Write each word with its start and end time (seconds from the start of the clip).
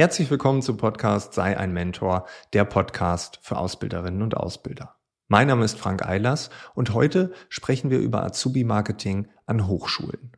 Herzlich 0.00 0.30
willkommen 0.30 0.62
zum 0.62 0.78
Podcast 0.78 1.34
Sei 1.34 1.58
ein 1.58 1.74
Mentor, 1.74 2.26
der 2.54 2.64
Podcast 2.64 3.38
für 3.42 3.58
Ausbilderinnen 3.58 4.22
und 4.22 4.34
Ausbilder. 4.34 4.96
Mein 5.28 5.48
Name 5.48 5.62
ist 5.62 5.78
Frank 5.78 6.06
Eilers 6.06 6.48
und 6.74 6.94
heute 6.94 7.34
sprechen 7.50 7.90
wir 7.90 7.98
über 7.98 8.24
Azubi-Marketing 8.24 9.28
an 9.44 9.66
Hochschulen. 9.66 10.32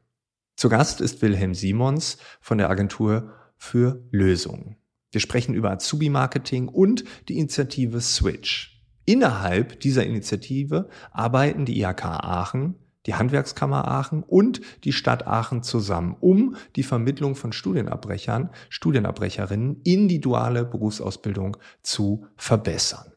Zu 0.56 0.68
Gast 0.68 1.00
ist 1.00 1.22
Wilhelm 1.22 1.54
Simons 1.54 2.18
von 2.40 2.58
der 2.58 2.70
Agentur 2.70 3.34
für 3.56 4.02
Lösungen. 4.10 4.78
Wir 5.12 5.20
sprechen 5.20 5.54
über 5.54 5.70
Azubi-Marketing 5.70 6.66
und 6.66 7.04
die 7.28 7.38
Initiative 7.38 8.00
Switch. 8.00 8.84
Innerhalb 9.04 9.78
dieser 9.78 10.04
Initiative 10.04 10.88
arbeiten 11.12 11.66
die 11.66 11.80
IHK 11.80 12.04
Aachen, 12.04 12.74
die 13.06 13.14
Handwerkskammer 13.14 13.88
Aachen 13.88 14.22
und 14.22 14.60
die 14.84 14.92
Stadt 14.92 15.26
Aachen 15.26 15.62
zusammen, 15.62 16.16
um 16.20 16.56
die 16.76 16.82
Vermittlung 16.82 17.34
von 17.34 17.52
Studienabbrechern, 17.52 18.50
Studienabbrecherinnen 18.68 19.80
in 19.84 20.08
die 20.08 20.20
duale 20.20 20.64
Berufsausbildung 20.64 21.56
zu 21.82 22.26
verbessern. 22.36 23.11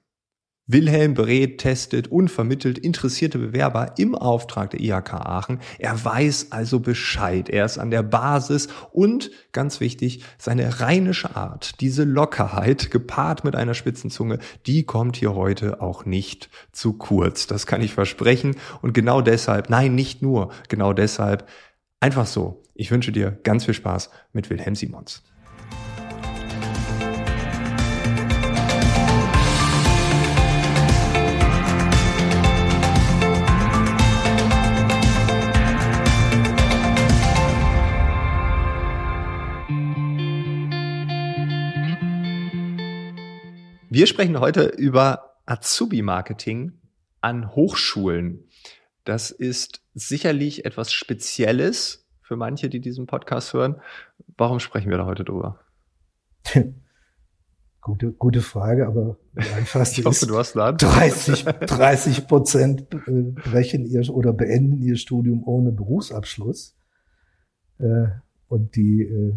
Wilhelm 0.67 1.13
berät, 1.13 1.59
testet 1.59 2.07
und 2.07 2.29
vermittelt 2.29 2.79
interessierte 2.79 3.37
Bewerber 3.37 3.93
im 3.97 4.15
Auftrag 4.15 4.71
der 4.71 4.79
IHK 4.79 5.13
Aachen. 5.13 5.59
Er 5.77 6.03
weiß 6.03 6.47
also 6.51 6.79
Bescheid. 6.79 7.49
Er 7.49 7.65
ist 7.65 7.77
an 7.77 7.91
der 7.91 8.01
Basis 8.01 8.67
und, 8.91 9.29
ganz 9.51 9.79
wichtig, 9.79 10.23
seine 10.39 10.79
rheinische 10.79 11.35
Art, 11.35 11.81
diese 11.81 12.03
Lockerheit 12.03 12.89
gepaart 12.89 13.43
mit 13.43 13.55
einer 13.55 13.75
Spitzenzunge, 13.75 14.39
die 14.65 14.83
kommt 14.83 15.17
hier 15.17 15.35
heute 15.35 15.81
auch 15.81 16.05
nicht 16.05 16.49
zu 16.71 16.93
kurz. 16.93 17.45
Das 17.45 17.67
kann 17.67 17.81
ich 17.81 17.93
versprechen. 17.93 18.55
Und 18.81 18.93
genau 18.93 19.21
deshalb, 19.21 19.69
nein, 19.69 19.93
nicht 19.93 20.23
nur, 20.23 20.51
genau 20.67 20.93
deshalb, 20.93 21.47
einfach 21.99 22.25
so. 22.25 22.63
Ich 22.73 22.89
wünsche 22.89 23.11
dir 23.11 23.31
ganz 23.43 23.65
viel 23.65 23.75
Spaß 23.75 24.09
mit 24.33 24.49
Wilhelm 24.49 24.75
Simons. 24.75 25.21
Wir 43.95 44.07
sprechen 44.07 44.41
heute 44.41 44.65
über 44.65 45.37
Azubi-Marketing 45.45 46.73
an 47.21 47.55
Hochschulen. 47.55 48.43
Das 49.05 49.31
ist 49.31 49.83
sicherlich 49.93 50.65
etwas 50.65 50.91
Spezielles 50.91 52.05
für 52.21 52.35
manche, 52.35 52.67
die 52.67 52.81
diesen 52.81 53.07
Podcast 53.07 53.53
hören. 53.53 53.79
Warum 54.35 54.59
sprechen 54.59 54.89
wir 54.89 54.97
da 54.97 55.05
heute 55.05 55.23
drüber? 55.23 55.61
Gute, 57.79 58.11
gute 58.11 58.41
Frage, 58.41 58.85
aber 58.85 59.17
einfachste 59.35 60.01
ich 60.01 60.05
hoffe, 60.05 60.27
du 60.27 60.37
hast 60.37 60.55
30, 60.55 61.45
30 61.45 62.27
Prozent 62.27 62.89
brechen 62.89 63.85
ihr 63.85 64.09
oder 64.09 64.33
beenden 64.33 64.81
ihr 64.81 64.97
Studium 64.97 65.41
ohne 65.47 65.71
Berufsabschluss. 65.71 66.75
Äh, 67.77 68.07
und 68.49 68.75
die 68.75 69.03
äh, 69.03 69.35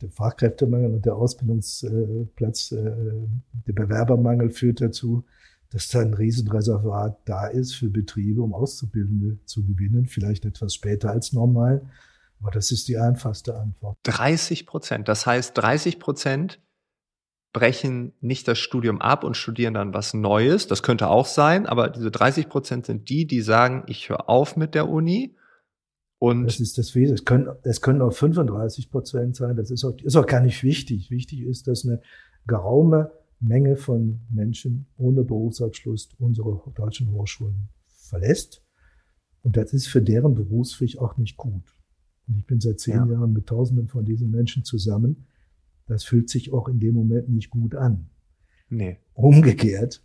der 0.00 0.10
Fachkräftemangel 0.10 0.94
und 0.94 1.06
der 1.06 1.16
Ausbildungsplatz, 1.16 2.72
äh, 2.72 2.92
der 3.66 3.72
Bewerbermangel 3.72 4.50
führt 4.50 4.80
dazu, 4.80 5.24
dass 5.70 5.88
da 5.88 6.00
ein 6.00 6.14
Riesenreservat 6.14 7.20
da 7.26 7.46
ist 7.46 7.74
für 7.74 7.88
Betriebe, 7.88 8.42
um 8.42 8.54
Auszubildende 8.54 9.38
zu 9.44 9.64
gewinnen, 9.64 10.06
vielleicht 10.06 10.44
etwas 10.44 10.74
später 10.74 11.10
als 11.10 11.32
normal. 11.32 11.82
Aber 12.40 12.50
das 12.50 12.72
ist 12.72 12.88
die 12.88 12.98
einfachste 12.98 13.56
Antwort. 13.56 13.98
30 14.04 14.66
Prozent. 14.66 15.08
Das 15.08 15.26
heißt, 15.26 15.56
30 15.56 15.98
Prozent 16.00 16.60
brechen 17.52 18.12
nicht 18.20 18.48
das 18.48 18.58
Studium 18.58 19.00
ab 19.00 19.24
und 19.24 19.36
studieren 19.36 19.74
dann 19.74 19.92
was 19.92 20.14
Neues. 20.14 20.66
Das 20.66 20.82
könnte 20.82 21.08
auch 21.08 21.26
sein, 21.26 21.66
aber 21.66 21.88
diese 21.88 22.10
30 22.10 22.48
Prozent 22.48 22.86
sind 22.86 23.08
die, 23.08 23.26
die 23.26 23.40
sagen, 23.40 23.84
ich 23.86 24.08
höre 24.08 24.28
auf 24.28 24.56
mit 24.56 24.74
der 24.74 24.88
Uni 24.88 25.36
und 26.20 26.44
das 26.44 26.60
ist 26.60 26.76
das 26.76 26.94
Wesen. 26.94 27.14
Es 27.14 27.24
können, 27.24 27.48
es 27.62 27.80
können 27.80 28.02
auch 28.02 28.12
35 28.12 28.90
Prozent 28.90 29.36
sein. 29.36 29.56
Das 29.56 29.70
ist 29.70 29.84
auch, 29.84 29.96
ist 30.02 30.16
auch 30.16 30.26
gar 30.26 30.42
nicht 30.42 30.62
wichtig. 30.62 31.10
Wichtig 31.10 31.40
ist, 31.40 31.66
dass 31.66 31.86
eine 31.86 32.02
geraume 32.46 33.10
Menge 33.40 33.76
von 33.76 34.20
Menschen 34.28 34.84
ohne 34.98 35.24
Berufsabschluss 35.24 36.10
unsere 36.18 36.60
deutschen 36.74 37.10
Hochschulen 37.10 37.70
verlässt. 37.86 38.62
Und 39.40 39.56
das 39.56 39.72
ist 39.72 39.86
für 39.86 40.02
deren 40.02 40.34
Berufsweg 40.34 40.98
auch 40.98 41.16
nicht 41.16 41.38
gut. 41.38 41.74
Und 42.28 42.36
ich 42.36 42.46
bin 42.46 42.60
seit 42.60 42.80
zehn 42.80 42.96
ja. 42.96 43.12
Jahren 43.12 43.32
mit 43.32 43.46
Tausenden 43.46 43.88
von 43.88 44.04
diesen 44.04 44.30
Menschen 44.30 44.62
zusammen. 44.62 45.26
Das 45.86 46.04
fühlt 46.04 46.28
sich 46.28 46.52
auch 46.52 46.68
in 46.68 46.80
dem 46.80 46.96
Moment 46.96 47.30
nicht 47.30 47.48
gut 47.48 47.74
an. 47.74 48.10
Nee. 48.68 48.98
Umgekehrt, 49.14 50.02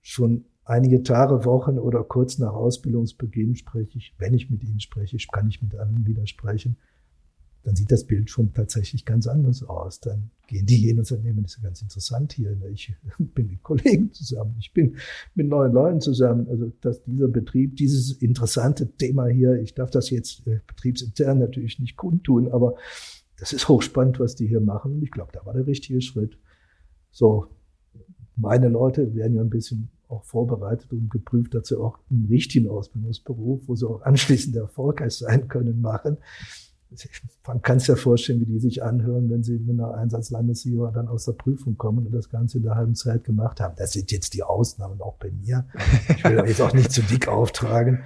schon 0.00 0.44
einige 0.70 1.02
Tage, 1.02 1.44
Wochen 1.44 1.78
oder 1.78 2.04
kurz 2.04 2.38
nach 2.38 2.52
Ausbildungsbeginn 2.52 3.56
spreche 3.56 3.98
ich, 3.98 4.14
wenn 4.18 4.34
ich 4.34 4.50
mit 4.50 4.62
ihnen 4.62 4.80
spreche, 4.80 5.16
kann 5.30 5.48
ich 5.48 5.60
mit 5.60 5.74
anderen 5.74 6.06
widersprechen, 6.06 6.76
dann 7.62 7.76
sieht 7.76 7.92
das 7.92 8.04
Bild 8.04 8.30
schon 8.30 8.54
tatsächlich 8.54 9.04
ganz 9.04 9.26
anders 9.26 9.62
aus. 9.62 10.00
Dann 10.00 10.30
gehen 10.46 10.64
die 10.64 10.76
hin 10.76 10.98
und 10.98 11.06
sagen, 11.06 11.24
nee, 11.24 11.34
das 11.34 11.52
ist 11.52 11.56
ja 11.58 11.64
ganz 11.64 11.82
interessant 11.82 12.32
hier. 12.32 12.56
Ich 12.72 12.94
bin 13.18 13.48
mit 13.48 13.62
Kollegen 13.62 14.12
zusammen, 14.12 14.54
ich 14.58 14.72
bin 14.72 14.96
mit 15.34 15.48
neuen 15.48 15.72
Leuten 15.72 16.00
zusammen. 16.00 16.48
Also, 16.48 16.72
dass 16.80 17.02
dieser 17.02 17.28
Betrieb, 17.28 17.76
dieses 17.76 18.12
interessante 18.12 18.90
Thema 18.96 19.26
hier, 19.26 19.60
ich 19.60 19.74
darf 19.74 19.90
das 19.90 20.08
jetzt 20.08 20.46
äh, 20.46 20.60
betriebsintern 20.66 21.38
natürlich 21.38 21.80
nicht 21.80 21.96
kundtun, 21.96 22.50
aber 22.50 22.76
das 23.38 23.52
ist 23.52 23.68
hochspannend, 23.68 24.20
was 24.20 24.36
die 24.36 24.46
hier 24.46 24.60
machen. 24.60 25.02
Ich 25.02 25.10
glaube, 25.10 25.32
da 25.32 25.44
war 25.44 25.52
der 25.52 25.66
richtige 25.66 26.00
Schritt. 26.00 26.38
So, 27.10 27.48
meine 28.36 28.68
Leute 28.68 29.14
werden 29.14 29.34
ja 29.34 29.42
ein 29.42 29.50
bisschen 29.50 29.90
auch 30.10 30.24
vorbereitet 30.24 30.92
und 30.92 31.10
geprüft, 31.10 31.54
dass 31.54 31.68
sie 31.68 31.78
auch 31.78 31.98
einen 32.10 32.26
richtigen 32.26 32.68
Ausbildungsberuf, 32.68 33.60
wo 33.66 33.74
sie 33.74 33.88
auch 33.88 34.02
anschließend 34.02 34.56
erfolgreich 34.56 35.14
sein 35.14 35.48
können, 35.48 35.80
machen. 35.80 36.18
Man 37.46 37.62
kann 37.62 37.76
es 37.76 37.86
ja 37.86 37.94
vorstellen, 37.94 38.40
wie 38.40 38.46
die 38.46 38.58
sich 38.58 38.82
anhören, 38.82 39.30
wenn 39.30 39.44
sie 39.44 39.58
mit 39.58 39.78
einer 39.78 39.94
Einsatzlandessieger 39.94 40.90
dann 40.90 41.06
aus 41.06 41.24
der 41.24 41.32
Prüfung 41.32 41.76
kommen 41.76 42.04
und 42.06 42.12
das 42.12 42.28
Ganze 42.28 42.58
in 42.58 42.64
der 42.64 42.74
halben 42.74 42.96
Zeit 42.96 43.22
gemacht 43.22 43.60
haben. 43.60 43.76
Das 43.76 43.92
sind 43.92 44.10
jetzt 44.10 44.34
die 44.34 44.42
Ausnahmen 44.42 45.00
auch 45.00 45.14
bei 45.16 45.30
mir. 45.30 45.66
Ich 46.08 46.24
will 46.24 46.42
jetzt 46.46 46.60
auch 46.60 46.72
nicht 46.72 46.90
zu 46.90 47.02
dick 47.02 47.28
auftragen. 47.28 48.02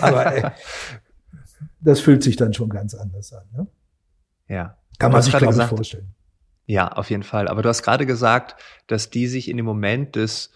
Aber 0.00 0.34
äh, 0.34 0.50
das 1.80 2.00
fühlt 2.00 2.24
sich 2.24 2.34
dann 2.34 2.52
schon 2.52 2.70
ganz 2.70 2.94
anders 2.94 3.32
an. 3.32 3.44
Ne? 3.56 3.66
Ja. 4.48 4.76
Kann 4.98 5.12
man 5.12 5.22
sich, 5.22 5.36
glaube 5.36 5.54
ich, 5.54 5.62
vorstellen. 5.62 6.08
Ja, 6.66 6.88
auf 6.88 7.10
jeden 7.10 7.22
Fall. 7.22 7.48
Aber 7.48 7.62
du 7.62 7.68
hast 7.68 7.82
gerade 7.82 8.04
gesagt, 8.04 8.56
dass 8.88 9.10
die 9.10 9.28
sich 9.28 9.48
in 9.48 9.56
dem 9.56 9.66
Moment 9.66 10.16
des 10.16 10.50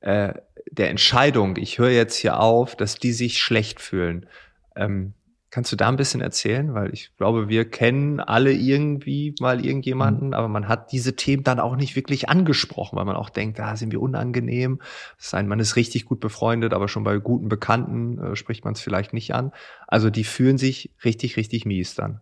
äh, 0.00 0.34
der 0.70 0.90
Entscheidung, 0.90 1.56
ich 1.56 1.78
höre 1.78 1.90
jetzt 1.90 2.16
hier 2.16 2.40
auf, 2.40 2.76
dass 2.76 2.96
die 2.96 3.12
sich 3.12 3.38
schlecht 3.38 3.80
fühlen. 3.80 4.26
Ähm, 4.74 5.14
kannst 5.50 5.72
du 5.72 5.76
da 5.76 5.88
ein 5.88 5.96
bisschen 5.96 6.20
erzählen? 6.20 6.74
Weil 6.74 6.92
ich 6.92 7.16
glaube, 7.16 7.48
wir 7.48 7.64
kennen 7.70 8.20
alle 8.20 8.52
irgendwie 8.52 9.34
mal 9.40 9.64
irgendjemanden, 9.64 10.28
mhm. 10.28 10.34
aber 10.34 10.48
man 10.48 10.68
hat 10.68 10.92
diese 10.92 11.16
Themen 11.16 11.44
dann 11.44 11.60
auch 11.60 11.76
nicht 11.76 11.96
wirklich 11.96 12.28
angesprochen, 12.28 12.96
weil 12.96 13.06
man 13.06 13.16
auch 13.16 13.30
denkt, 13.30 13.58
da 13.58 13.68
ah, 13.68 13.76
sind 13.76 13.92
wir 13.92 14.02
unangenehm. 14.02 14.80
Sein, 15.16 15.48
man 15.48 15.60
ist 15.60 15.76
richtig 15.76 16.04
gut 16.04 16.20
befreundet, 16.20 16.74
aber 16.74 16.88
schon 16.88 17.04
bei 17.04 17.16
guten 17.18 17.48
Bekannten 17.48 18.18
äh, 18.18 18.36
spricht 18.36 18.64
man 18.64 18.74
es 18.74 18.80
vielleicht 18.80 19.14
nicht 19.14 19.34
an. 19.34 19.52
Also 19.86 20.10
die 20.10 20.24
fühlen 20.24 20.58
sich 20.58 20.94
richtig, 21.04 21.36
richtig 21.36 21.64
mies 21.64 21.94
dann. 21.94 22.20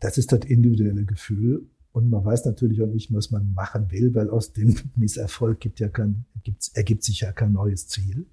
Das 0.00 0.18
ist 0.18 0.32
das 0.32 0.40
individuelle 0.46 1.04
Gefühl. 1.04 1.68
Und 1.92 2.08
man 2.08 2.24
weiß 2.24 2.46
natürlich 2.46 2.82
auch 2.82 2.86
nicht, 2.86 3.12
was 3.12 3.30
man 3.30 3.52
machen 3.54 3.90
will, 3.90 4.14
weil 4.14 4.30
aus 4.30 4.52
dem 4.52 4.74
Misserfolg 4.96 5.60
gibt 5.60 5.78
ja 5.80 5.88
kein, 5.88 6.24
ergibt 6.74 7.04
sich 7.04 7.20
ja 7.20 7.32
kein 7.32 7.52
neues 7.52 7.88
Ziel. 7.88 8.26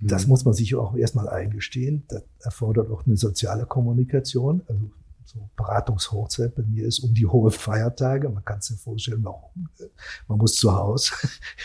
Das 0.00 0.24
mhm. 0.24 0.30
muss 0.30 0.44
man 0.44 0.54
sich 0.54 0.74
auch 0.74 0.96
erstmal 0.96 1.28
eingestehen. 1.28 2.04
Das 2.08 2.22
erfordert 2.40 2.90
auch 2.90 3.06
eine 3.06 3.16
soziale 3.16 3.66
Kommunikation. 3.66 4.62
Also 4.66 4.90
so 5.32 5.48
Beratungshochzeit 5.56 6.54
bei 6.56 6.62
mir 6.62 6.86
ist 6.86 7.00
um 7.00 7.14
die 7.14 7.26
hohe 7.26 7.50
Feiertage. 7.50 8.28
Man 8.28 8.44
kann 8.44 8.60
sich 8.60 8.80
vorstellen, 8.80 9.22
warum. 9.22 9.68
Man 10.26 10.38
muss 10.38 10.54
zu 10.54 10.74
Hause 10.74 11.12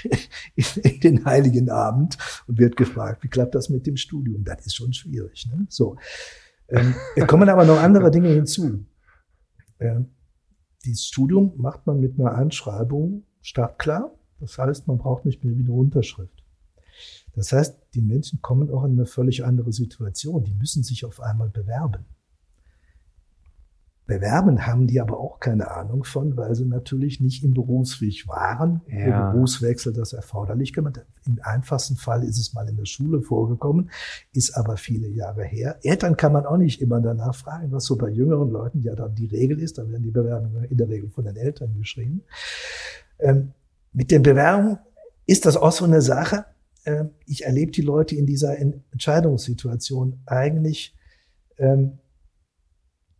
in 0.55 0.99
den 0.99 1.25
heiligen 1.25 1.69
Abend 1.69 2.17
und 2.47 2.59
wird 2.59 2.75
gefragt, 2.75 3.23
wie 3.23 3.27
klappt 3.27 3.55
das 3.55 3.69
mit 3.69 3.87
dem 3.87 3.97
Studium? 3.97 4.43
Das 4.43 4.65
ist 4.65 4.75
schon 4.75 4.93
schwierig. 4.93 5.47
Ne? 5.47 5.65
So. 5.69 5.97
Ähm, 6.67 6.93
kommen 7.25 7.49
aber 7.49 7.65
noch 7.65 7.79
andere 7.79 8.11
Dinge 8.11 8.29
hinzu. 8.29 8.85
Ähm, 9.79 10.11
dieses 10.85 11.05
Studium 11.05 11.53
macht 11.57 11.85
man 11.87 11.99
mit 11.99 12.19
einer 12.19 12.35
Einschreibung 12.35 13.23
startklar. 13.41 14.11
Das 14.39 14.57
heißt, 14.57 14.87
man 14.87 14.97
braucht 14.97 15.25
nicht 15.25 15.43
mehr 15.43 15.55
wie 15.57 15.63
eine 15.63 15.73
Unterschrift. 15.73 16.43
Das 17.33 17.51
heißt, 17.51 17.77
die 17.93 18.01
Menschen 18.01 18.41
kommen 18.41 18.69
auch 18.69 18.85
in 18.85 18.93
eine 18.93 19.05
völlig 19.05 19.43
andere 19.43 19.73
Situation. 19.73 20.43
Die 20.43 20.53
müssen 20.53 20.83
sich 20.83 21.05
auf 21.05 21.19
einmal 21.19 21.49
bewerben. 21.49 22.05
Bewerben, 24.05 24.67
haben 24.67 24.85
die 24.85 25.01
aber 25.01 25.19
auch 25.19 25.39
keine 25.39 25.71
Ahnung 25.71 26.03
von, 26.03 26.37
weil 26.37 26.53
sie 26.53 26.65
natürlich 26.65 27.19
nicht 27.21 27.43
im 27.43 27.53
Berufsweg 27.53 28.27
waren, 28.27 28.81
ja. 28.87 29.31
Berufswechsel 29.31 29.93
das 29.93 30.13
erforderlich 30.13 30.73
gemacht. 30.73 31.01
Im 31.25 31.39
einfachsten 31.41 31.95
Fall 31.95 32.23
ist 32.23 32.37
es 32.37 32.53
mal 32.53 32.67
in 32.69 32.75
der 32.75 32.85
Schule 32.85 33.21
vorgekommen, 33.21 33.89
ist 34.31 34.55
aber 34.55 34.77
viele 34.77 35.07
Jahre 35.07 35.43
her. 35.43 35.79
Eltern 35.81 36.17
kann 36.17 36.33
man 36.33 36.45
auch 36.45 36.57
nicht 36.57 36.81
immer 36.81 37.01
danach 37.01 37.33
fragen, 37.33 37.71
was 37.71 37.85
so 37.85 37.95
bei 37.95 38.09
jüngeren 38.09 38.51
Leuten 38.51 38.81
ja 38.81 38.93
dann 38.95 39.15
die 39.15 39.25
Regel 39.25 39.59
ist. 39.59 39.79
Da 39.79 39.89
werden 39.89 40.03
die 40.03 40.11
Bewerbungen 40.11 40.65
in 40.65 40.77
der 40.77 40.89
Regel 40.89 41.09
von 41.09 41.25
den 41.25 41.35
Eltern 41.35 41.75
geschrieben. 41.75 42.21
Ähm, 43.17 43.53
mit 43.91 44.11
den 44.11 44.21
Bewerbungen 44.21 44.77
ist 45.25 45.45
das 45.47 45.57
auch 45.57 45.71
so 45.71 45.85
eine 45.85 46.01
Sache. 46.01 46.45
Ähm, 46.85 47.09
ich 47.25 47.45
erlebe 47.45 47.71
die 47.71 47.81
Leute 47.81 48.15
in 48.15 48.27
dieser 48.27 48.57
Entscheidungssituation 48.59 50.19
eigentlich 50.27 50.95
ähm, 51.57 51.97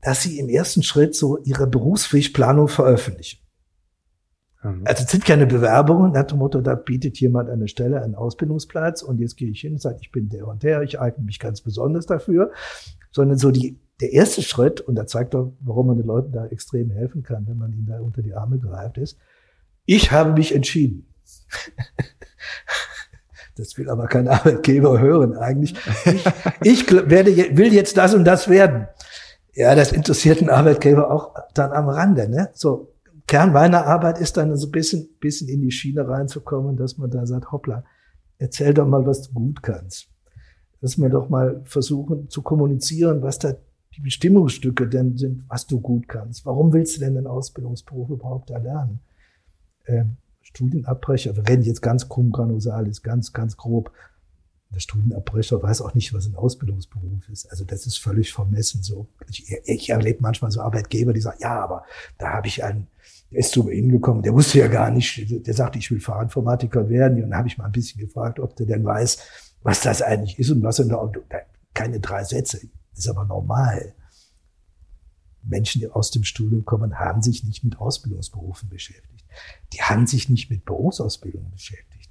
dass 0.06 0.22
sie 0.22 0.38
im 0.38 0.50
ersten 0.50 0.84
Schritt 0.84 1.16
so 1.16 1.40
ihre 1.40 1.66
Berufswegplanung 1.66 2.68
veröffentlichen. 2.68 3.40
Mhm. 4.62 4.84
Also 4.86 5.04
es 5.04 5.10
sind 5.10 5.26
keine 5.26 5.48
Bewerbungen 5.48 6.12
nach 6.12 6.26
dem 6.26 6.38
Motto, 6.38 6.62
da 6.62 6.76
bietet 6.76 7.20
jemand 7.20 7.50
eine 7.50 7.68
Stelle, 7.68 8.04
einen 8.04 8.14
Ausbildungsplatz 8.14 9.02
und 9.02 9.20
jetzt 9.20 9.36
gehe 9.36 9.50
ich 9.50 9.62
hin 9.62 9.74
und 9.74 9.82
sage, 9.82 9.98
ich 10.02 10.12
bin 10.12 10.30
der 10.30 10.48
und 10.48 10.62
der, 10.62 10.84
ich 10.84 11.02
eigne 11.02 11.24
mich 11.24 11.40
ganz 11.40 11.62
besonders 11.62 12.06
dafür, 12.06 12.52
sondern 13.12 13.40
so 13.40 13.50
die, 13.50 13.80
der 14.00 14.14
erste 14.14 14.44
Schritt, 14.44 14.80
und 14.80 14.94
da 14.94 15.08
zeigt 15.08 15.34
doch, 15.34 15.54
warum 15.62 15.88
man 15.88 15.98
den 15.98 16.06
Leuten 16.06 16.32
da 16.32 16.46
extrem 16.46 16.92
helfen 16.92 17.24
kann, 17.24 17.48
wenn 17.48 17.58
man 17.58 17.74
ihnen 17.74 17.88
da 17.88 18.00
unter 18.00 18.22
die 18.22 18.36
Arme 18.36 18.60
greift, 18.60 19.00
ist, 19.00 19.18
ich 19.86 20.12
habe 20.12 20.34
mich 20.34 20.54
entschieden. 20.54 21.08
Das 23.58 23.78
will 23.78 23.90
aber 23.90 24.08
kein 24.08 24.28
Arbeitgeber 24.28 25.00
hören 25.00 25.38
eigentlich. 25.38 25.76
Ich, 26.04 26.26
ich 26.62 26.92
werde, 26.92 27.58
will 27.58 27.74
jetzt 27.74 27.96
das 27.96 28.14
und 28.14 28.26
das 28.26 28.50
werden. 28.50 28.90
Ja, 29.56 29.74
das 29.74 29.94
interessiert 29.94 30.40
einen 30.40 30.50
Arbeitgeber 30.50 31.10
auch 31.10 31.34
dann 31.54 31.72
am 31.72 31.88
Rande. 31.88 32.28
Ne? 32.28 32.50
So 32.54 32.94
Kern 33.26 33.54
meiner 33.54 33.86
Arbeit 33.86 34.20
ist 34.20 34.38
dann 34.38 34.56
so 34.56 34.68
ein 34.68 34.72
bisschen, 34.72 35.08
bisschen 35.20 35.48
in 35.48 35.62
die 35.62 35.72
Schiene 35.72 36.08
reinzukommen, 36.08 36.76
dass 36.76 36.98
man 36.98 37.10
da 37.10 37.26
sagt, 37.26 37.52
hoppla, 37.52 37.84
erzähl 38.38 38.74
doch 38.74 38.86
mal, 38.86 39.06
was 39.06 39.24
du 39.24 39.34
gut 39.34 39.64
kannst. 39.64 40.10
Dass 40.82 40.98
wir 40.98 41.10
doch 41.10 41.30
mal 41.30 41.62
versuchen 41.64 42.30
zu 42.30 42.42
kommunizieren, 42.42 43.24
was 43.24 43.40
da 43.40 43.54
die 43.96 44.02
Bestimmungsstücke 44.02 44.88
denn 44.88 45.18
sind, 45.18 45.46
was 45.48 45.66
du 45.66 45.80
gut 45.80 46.10
kannst. 46.10 46.46
Warum 46.46 46.74
willst 46.74 46.98
du 46.98 47.00
denn 47.00 47.16
den 47.16 47.26
Ausbildungsberuf 47.26 48.10
überhaupt 48.10 48.50
erlernen? 48.50 49.00
Ähm, 49.88 50.18
Studienabbrecher, 50.42 51.36
wir 51.36 51.48
reden 51.48 51.64
jetzt 51.64 51.82
ganz 51.82 52.10
krumm 52.10 52.32
granusalis, 52.32 53.02
ganz, 53.02 53.32
ganz 53.32 53.56
grob 53.56 53.92
der 54.76 54.82
Studienabbrecher 54.82 55.64
weiß 55.64 55.82
auch 55.82 55.94
nicht, 55.94 56.14
was 56.14 56.28
ein 56.28 56.36
Ausbildungsberuf 56.36 57.30
ist. 57.30 57.50
Also 57.50 57.64
das 57.64 57.88
ist 57.88 57.98
völlig 57.98 58.34
vermessen 58.34 58.84
so. 58.84 59.08
Ich, 59.30 59.50
ich 59.64 59.90
erlebe 59.90 60.20
manchmal 60.22 60.52
so 60.52 60.60
Arbeitgeber, 60.60 61.14
die 61.14 61.22
sagen, 61.22 61.38
ja, 61.40 61.64
aber 61.64 61.86
da 62.18 62.34
habe 62.34 62.48
ich 62.48 62.62
einen, 62.62 62.88
der 63.32 63.40
ist 63.40 63.54
zu 63.54 63.64
mir 63.64 63.74
hingekommen, 63.74 64.22
der 64.22 64.34
wusste 64.34 64.60
ja 64.60 64.68
gar 64.68 64.92
nicht, 64.92 65.48
der 65.48 65.54
sagte, 65.54 65.80
ich 65.80 65.90
will 65.92 66.02
Fachinformatiker 66.02 66.90
werden. 66.90 67.24
Und 67.24 67.30
dann 67.30 67.40
habe 67.40 67.48
ich 67.48 67.58
mal 67.58 67.66
ein 67.66 67.72
bisschen 67.72 68.02
gefragt, 68.02 68.38
ob 68.40 68.58
der 68.58 68.66
denn 68.66 68.84
weiß, 68.84 69.18
was 69.64 69.80
das 69.80 70.02
eigentlich 70.02 70.38
ist 70.38 70.52
und 70.52 70.62
was 70.62 70.80
er 70.80 70.86
da, 70.86 71.10
keine 71.74 72.02
drei 72.02 72.26
Sätze. 72.26 72.60
Ist 72.94 73.08
aber 73.08 73.24
normal. 73.24 73.94
Menschen, 75.42 75.80
die 75.80 75.90
aus 75.90 76.12
dem 76.12 76.26
Studium 76.26 76.66
kommen, 76.66 77.00
haben 77.00 77.22
sich 77.22 77.46
nicht 77.46 77.64
mit 77.64 77.80
Ausbildungsberufen 77.80 78.68
beschäftigt. 78.68 79.26
Die 79.72 79.82
haben 79.82 80.06
sich 80.06 80.28
nicht 80.28 80.50
mit 80.50 80.66
Berufsausbildung 80.66 81.50
beschäftigt. 81.52 82.10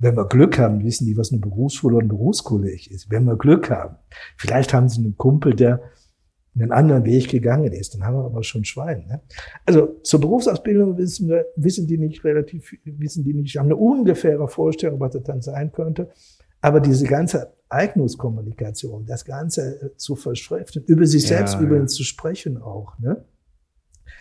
Wenn 0.00 0.16
wir 0.16 0.26
Glück 0.26 0.58
haben, 0.58 0.82
wissen 0.82 1.06
die, 1.06 1.16
was 1.16 1.30
eine 1.30 1.40
Berufsschule 1.40 1.96
oder 1.96 2.06
ein 2.06 2.08
Berufskolleg 2.08 2.90
ist. 2.90 3.10
Wenn 3.10 3.24
wir 3.24 3.36
Glück 3.36 3.70
haben. 3.70 3.96
Vielleicht 4.36 4.72
haben 4.72 4.88
sie 4.88 5.02
einen 5.02 5.16
Kumpel, 5.16 5.54
der 5.54 5.82
einen 6.54 6.72
anderen 6.72 7.04
Weg 7.04 7.28
gegangen 7.28 7.72
ist. 7.72 7.94
Dann 7.94 8.04
haben 8.04 8.16
wir 8.16 8.24
aber 8.24 8.42
schon 8.42 8.64
Schwein. 8.64 9.06
Ne? 9.06 9.20
Also 9.66 10.00
zur 10.02 10.20
Berufsausbildung 10.20 10.96
wissen, 10.98 11.28
wir, 11.28 11.46
wissen 11.54 11.86
die 11.86 11.98
nicht 11.98 12.24
relativ, 12.24 12.74
wissen 12.84 13.24
die 13.24 13.34
nicht, 13.34 13.56
haben 13.56 13.66
eine 13.66 13.76
ungefähre 13.76 14.48
Vorstellung, 14.48 14.98
was 15.00 15.12
das 15.12 15.22
dann 15.22 15.42
sein 15.42 15.70
könnte. 15.70 16.10
Aber 16.62 16.80
diese 16.80 17.06
ganze 17.06 17.52
Eignungskommunikation, 17.68 19.06
das 19.06 19.24
Ganze 19.24 19.80
äh, 19.80 19.96
zu 19.96 20.16
verschriften, 20.16 20.82
über 20.84 21.06
sich 21.06 21.26
selbst 21.26 21.54
ja, 21.54 21.60
übrigens 21.60 21.94
ja. 21.94 21.98
zu 21.98 22.04
sprechen 22.04 22.58
auch, 22.58 22.98
ne? 22.98 23.24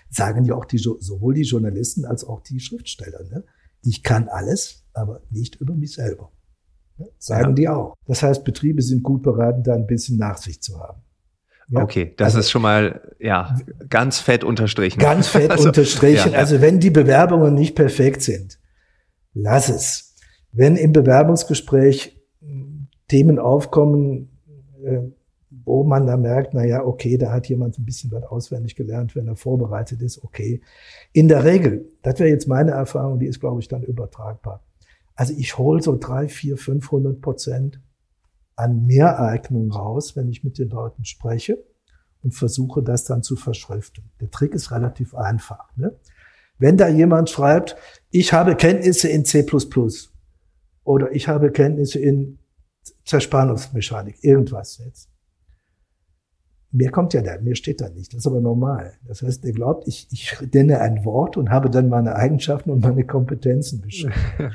sagen 0.09 0.45
ja 0.45 0.55
auch 0.55 0.65
die, 0.65 0.77
sowohl 0.77 1.33
die 1.33 1.43
Journalisten 1.43 2.05
als 2.05 2.23
auch 2.23 2.41
die 2.41 2.59
Schriftsteller. 2.59 3.23
Ne? 3.29 3.43
Ich 3.81 4.03
kann 4.03 4.27
alles, 4.27 4.85
aber 4.93 5.21
nicht 5.29 5.55
über 5.55 5.73
mich 5.73 5.93
selber. 5.93 6.31
Sagen 7.17 7.49
ja. 7.49 7.55
die 7.55 7.69
auch. 7.69 7.95
Das 8.05 8.23
heißt, 8.23 8.43
Betriebe 8.43 8.81
sind 8.81 9.03
gut 9.03 9.23
beraten, 9.23 9.63
da 9.63 9.73
ein 9.73 9.87
bisschen 9.87 10.17
Nachsicht 10.17 10.63
zu 10.63 10.79
haben. 10.79 11.01
Ja? 11.69 11.83
Okay, 11.83 12.13
das 12.17 12.27
also, 12.27 12.39
ist 12.39 12.51
schon 12.51 12.61
mal 12.61 13.13
ja 13.19 13.55
ganz 13.87 14.19
fett 14.19 14.43
unterstrichen. 14.43 14.99
Ganz 14.99 15.27
fett 15.27 15.51
also, 15.51 15.67
unterstrichen. 15.69 16.33
Ja, 16.33 16.37
also 16.37 16.61
wenn 16.61 16.79
die 16.79 16.89
Bewerbungen 16.89 17.53
nicht 17.53 17.75
perfekt 17.75 18.21
sind, 18.21 18.59
lass 19.33 19.69
es. 19.69 20.15
Wenn 20.51 20.75
im 20.75 20.91
Bewerbungsgespräch 20.91 22.19
Themen 23.09 23.39
aufkommen, 23.39 24.29
äh, 24.83 24.99
wo 25.69 25.83
man 25.83 26.07
da 26.07 26.17
merkt, 26.17 26.55
na 26.55 26.65
ja, 26.65 26.83
okay, 26.83 27.15
da 27.19 27.31
hat 27.31 27.47
jemand 27.47 27.77
ein 27.77 27.85
bisschen 27.85 28.11
was 28.11 28.23
auswendig 28.23 28.75
gelernt, 28.75 29.15
wenn 29.15 29.27
er 29.27 29.35
vorbereitet 29.35 30.01
ist, 30.01 30.23
okay. 30.23 30.61
In 31.13 31.27
der 31.27 31.43
Regel, 31.43 31.91
das 32.01 32.19
wäre 32.19 32.29
jetzt 32.29 32.47
meine 32.47 32.71
Erfahrung, 32.71 33.19
die 33.19 33.27
ist, 33.27 33.39
glaube 33.39 33.61
ich, 33.61 33.67
dann 33.67 33.83
übertragbar. 33.83 34.63
Also 35.13 35.35
ich 35.37 35.59
hole 35.59 35.83
so 35.83 35.95
drei, 35.95 36.27
vier, 36.27 36.57
500 36.57 37.21
Prozent 37.21 37.81
an 38.55 38.87
Mehreignung 38.87 39.71
raus, 39.71 40.15
wenn 40.15 40.27
ich 40.27 40.43
mit 40.43 40.57
den 40.57 40.69
Leuten 40.69 41.05
spreche 41.05 41.63
und 42.23 42.33
versuche 42.33 42.81
das 42.81 43.03
dann 43.03 43.21
zu 43.21 43.35
verschriften. 43.35 44.09
Der 44.19 44.31
Trick 44.31 44.55
ist 44.55 44.71
relativ 44.71 45.13
einfach. 45.13 45.69
Ne? 45.77 45.95
Wenn 46.57 46.77
da 46.77 46.87
jemand 46.87 47.29
schreibt, 47.29 47.77
ich 48.09 48.33
habe 48.33 48.55
Kenntnisse 48.55 49.07
in 49.07 49.23
C++ 49.23 49.45
oder 50.83 51.11
ich 51.11 51.27
habe 51.27 51.51
Kenntnisse 51.51 51.99
in 51.99 52.39
Zerspannungsmechanik, 53.05 54.23
irgendwas 54.23 54.79
jetzt, 54.79 55.09
Mehr 56.71 56.91
kommt 56.91 57.13
ja 57.13 57.21
da, 57.21 57.39
mehr 57.41 57.55
steht 57.55 57.81
da 57.81 57.89
nicht. 57.89 58.13
Das 58.13 58.19
ist 58.19 58.27
aber 58.27 58.41
normal. 58.41 58.93
Das 59.07 59.23
heißt, 59.23 59.43
er 59.43 59.53
glaubt, 59.53 59.87
ich, 59.87 60.07
ich 60.11 60.37
nenne 60.53 60.79
ein 60.81 61.03
Wort 61.03 61.35
und 61.35 61.49
habe 61.49 61.69
dann 61.69 61.89
meine 61.89 62.15
Eigenschaften 62.15 62.69
und 62.69 62.81
meine 62.81 63.05
Kompetenzen 63.05 63.81
beschrieben. 63.81 64.13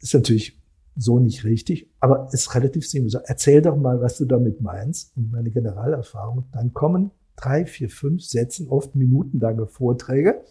ist 0.00 0.14
natürlich 0.14 0.60
so 0.94 1.18
nicht 1.18 1.44
richtig, 1.44 1.90
aber 2.00 2.28
ist 2.32 2.54
relativ 2.54 2.88
simpel. 2.88 3.20
Erzähl 3.24 3.62
doch 3.62 3.76
mal, 3.76 4.00
was 4.00 4.16
du 4.18 4.24
damit 4.26 4.60
meinst 4.60 5.16
und 5.16 5.30
meine 5.32 5.50
Generalerfahrung. 5.50 6.44
Dann 6.52 6.72
kommen 6.72 7.10
drei, 7.36 7.66
vier, 7.66 7.88
fünf 7.88 8.24
Sätzen, 8.24 8.68
oft 8.68 8.94
minutenlange 8.94 9.66
Vorträge. 9.66 10.42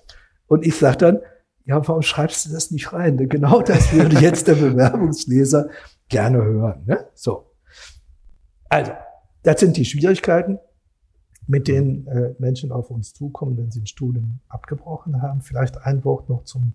Und 0.47 0.65
ich 0.65 0.75
sage 0.75 0.97
dann, 0.97 1.19
ja, 1.65 1.86
warum 1.86 2.01
schreibst 2.01 2.45
du 2.45 2.53
das 2.53 2.71
nicht 2.71 2.93
rein? 2.93 3.17
Denn 3.17 3.27
genau 3.27 3.62
das 3.62 3.91
würde 3.91 4.19
jetzt 4.19 4.47
der 4.47 4.55
Bewerbungsleser 4.55 5.69
gerne 6.07 6.43
hören. 6.43 6.83
Ne? 6.86 7.05
So. 7.13 7.51
Also, 8.69 8.93
das 9.44 9.60
sind 9.60 9.77
die 9.77 9.86
Schwierigkeiten, 9.86 10.60
mit 11.48 11.67
denen 11.67 12.08
äh, 12.08 12.36
Menschen 12.39 12.72
auf 12.72 12.91
uns 12.91 13.13
zukommen, 13.13 13.58
wenn 13.58 13.72
sie 13.72 13.82
ein 13.82 13.88
Studium 13.88 14.39
abgebrochen 14.50 15.22
haben. 15.22 15.41
Vielleicht 15.41 15.77
ein 15.77 16.03
Wort 16.03 16.29
noch 16.29 16.44
zum 16.44 16.74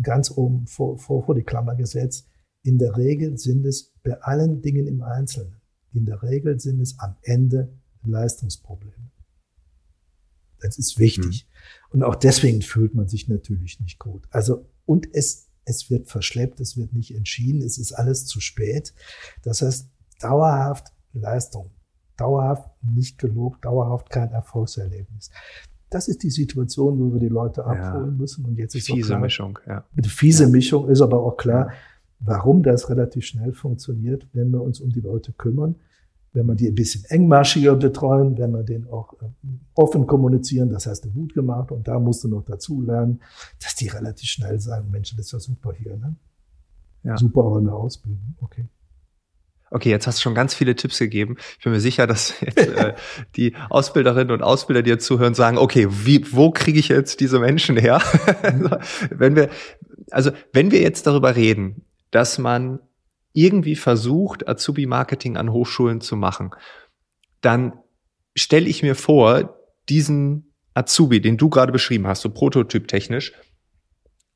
ganz 0.00 0.30
oben 0.30 0.66
vor, 0.66 0.98
vor, 0.98 1.24
vor 1.24 1.34
die 1.34 1.42
Klammer 1.42 1.74
gesetzt. 1.74 2.28
In 2.62 2.78
der 2.78 2.96
Regel 2.96 3.36
sind 3.38 3.66
es 3.66 3.92
bei 4.02 4.20
allen 4.20 4.62
Dingen 4.62 4.86
im 4.86 5.02
Einzelnen, 5.02 5.60
in 5.92 6.04
der 6.04 6.22
Regel 6.22 6.60
sind 6.60 6.80
es 6.80 6.98
am 6.98 7.16
Ende 7.22 7.72
Leistungsprobleme. 8.04 9.10
Das 10.60 10.78
ist 10.78 10.98
wichtig. 10.98 11.46
Mhm. 11.46 11.94
Und 11.94 12.02
auch 12.04 12.14
deswegen 12.14 12.62
fühlt 12.62 12.94
man 12.94 13.08
sich 13.08 13.28
natürlich 13.28 13.80
nicht 13.80 13.98
gut. 13.98 14.26
Also, 14.30 14.66
und 14.86 15.08
es, 15.14 15.48
es 15.64 15.90
wird 15.90 16.08
verschleppt, 16.08 16.60
es 16.60 16.76
wird 16.76 16.92
nicht 16.92 17.14
entschieden, 17.14 17.62
es 17.62 17.78
ist 17.78 17.92
alles 17.92 18.26
zu 18.26 18.40
spät. 18.40 18.94
Das 19.42 19.62
heißt, 19.62 19.88
dauerhaft 20.20 20.92
Leistung 21.12 21.70
dauerhaft 22.16 22.70
nicht 22.82 23.18
gelobt, 23.18 23.64
dauerhaft 23.64 24.10
kein 24.10 24.30
Erfolgserlebnis. 24.32 25.30
Das 25.88 26.06
ist 26.06 26.22
die 26.22 26.30
Situation, 26.30 26.98
wo 27.00 27.12
wir 27.12 27.20
die 27.20 27.28
Leute 27.28 27.64
abholen 27.64 28.12
ja. 28.12 28.18
müssen. 28.18 28.44
Und 28.44 28.56
jetzt 28.58 28.74
ist 28.74 28.86
fiese 28.86 29.08
klar, 29.08 29.20
Mischung, 29.20 29.58
ja. 29.66 29.84
Eine 29.96 30.08
fiese 30.08 30.44
ja. 30.44 30.50
Mischung 30.50 30.88
ist 30.88 31.00
aber 31.00 31.20
auch 31.22 31.36
klar, 31.36 31.72
warum 32.20 32.62
das 32.62 32.88
relativ 32.90 33.24
schnell 33.24 33.52
funktioniert, 33.52 34.26
wenn 34.32 34.50
wir 34.50 34.62
uns 34.62 34.80
um 34.80 34.90
die 34.90 35.00
Leute 35.00 35.32
kümmern, 35.32 35.76
wenn 36.32 36.46
wir 36.46 36.54
die 36.54 36.68
ein 36.68 36.74
bisschen 36.74 37.04
engmaschiger 37.06 37.74
betreuen, 37.74 38.38
wenn 38.38 38.52
wir 38.52 38.62
den 38.62 38.86
auch 38.86 39.14
äh, 39.14 39.26
offen 39.74 40.06
kommunizieren, 40.06 40.68
das 40.68 40.86
hast 40.86 41.04
du 41.04 41.10
gut 41.10 41.34
gemacht 41.34 41.72
und 41.72 41.88
da 41.88 41.98
musst 41.98 42.22
du 42.22 42.28
noch 42.28 42.44
dazu 42.44 42.82
lernen, 42.82 43.20
dass 43.60 43.74
die 43.74 43.88
relativ 43.88 44.28
schnell 44.28 44.60
sagen, 44.60 44.90
Mensch, 44.90 45.16
das 45.16 45.26
ist 45.26 45.32
ja 45.32 45.40
super 45.40 45.72
hier, 45.72 45.96
ne? 45.96 46.14
Ja. 47.02 47.16
Super 47.16 47.44
aber 47.44 47.58
eine 47.58 47.72
Ausbildung, 47.72 48.36
okay. 48.42 48.68
Okay, 49.70 49.90
jetzt 49.90 50.08
hast 50.08 50.18
du 50.18 50.22
schon 50.22 50.34
ganz 50.34 50.52
viele 50.52 50.74
Tipps 50.74 50.98
gegeben. 50.98 51.36
Ich 51.58 51.64
bin 51.64 51.72
mir 51.72 51.80
sicher, 51.80 52.06
dass 52.06 52.34
jetzt, 52.40 52.58
äh, 52.58 52.94
die 53.36 53.54
Ausbilderinnen 53.70 54.32
und 54.32 54.42
Ausbilder, 54.42 54.82
die 54.82 54.90
jetzt 54.90 55.06
zuhören, 55.06 55.34
sagen, 55.34 55.58
okay, 55.58 55.86
wie, 55.88 56.32
wo 56.32 56.50
kriege 56.50 56.78
ich 56.78 56.88
jetzt 56.88 57.20
diese 57.20 57.38
Menschen 57.38 57.76
her? 57.76 58.00
Wenn 59.10 59.36
wir, 59.36 59.50
also 60.10 60.32
wenn 60.52 60.72
wir 60.72 60.80
jetzt 60.80 61.06
darüber 61.06 61.36
reden, 61.36 61.84
dass 62.10 62.38
man 62.38 62.80
irgendwie 63.32 63.76
versucht, 63.76 64.48
Azubi-Marketing 64.48 65.36
an 65.36 65.52
Hochschulen 65.52 66.00
zu 66.00 66.16
machen, 66.16 66.50
dann 67.40 67.74
stelle 68.34 68.68
ich 68.68 68.82
mir 68.82 68.96
vor, 68.96 69.56
diesen 69.88 70.52
Azubi, 70.74 71.20
den 71.20 71.36
du 71.36 71.48
gerade 71.48 71.72
beschrieben 71.72 72.06
hast, 72.06 72.22
so 72.22 72.30
prototyptechnisch, 72.30 73.32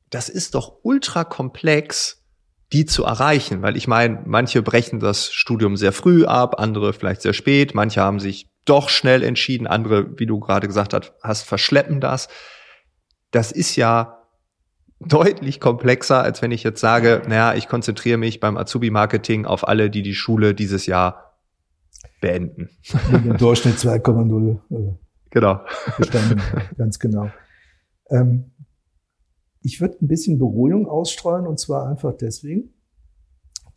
das 0.09 0.29
ist 0.29 0.55
doch 0.55 0.77
ultra 0.83 1.23
komplex, 1.23 2.24
die 2.73 2.85
zu 2.85 3.03
erreichen, 3.03 3.61
weil 3.61 3.77
ich 3.77 3.87
meine, 3.87 4.23
manche 4.25 4.61
brechen 4.61 4.99
das 4.99 5.31
Studium 5.31 5.77
sehr 5.77 5.91
früh 5.91 6.25
ab, 6.25 6.59
andere 6.59 6.93
vielleicht 6.93 7.21
sehr 7.21 7.33
spät, 7.33 7.75
manche 7.75 8.01
haben 8.01 8.19
sich 8.19 8.49
doch 8.65 8.89
schnell 8.89 9.23
entschieden, 9.23 9.67
andere, 9.67 10.19
wie 10.19 10.25
du 10.25 10.39
gerade 10.39 10.67
gesagt 10.67 11.13
hast, 11.21 11.43
verschleppen 11.43 12.01
das. 12.01 12.27
Das 13.31 13.51
ist 13.51 13.75
ja 13.75 14.23
deutlich 14.99 15.59
komplexer, 15.59 16.23
als 16.23 16.41
wenn 16.41 16.51
ich 16.51 16.63
jetzt 16.63 16.79
sage, 16.79 17.21
naja, 17.27 17.53
ich 17.53 17.67
konzentriere 17.67 18.17
mich 18.17 18.39
beim 18.39 18.57
Azubi-Marketing 18.57 19.45
auf 19.45 19.67
alle, 19.67 19.89
die 19.89 20.01
die 20.01 20.15
Schule 20.15 20.55
dieses 20.55 20.87
Jahr 20.87 21.37
beenden. 22.21 22.69
Im 23.11 23.37
Durchschnitt 23.37 23.75
2,0. 23.77 24.57
Äh, 24.71 24.97
genau. 25.29 25.61
Bestanden, 25.97 26.41
ganz 26.77 26.97
genau. 26.97 27.29
Ähm, 28.09 28.51
ich 29.65 29.81
würde 29.81 29.97
ein 29.99 30.07
bisschen 30.07 30.37
Beruhigung 30.37 30.87
ausstreuen 30.87 31.47
und 31.47 31.59
zwar 31.59 31.89
einfach 31.89 32.15
deswegen, 32.15 32.75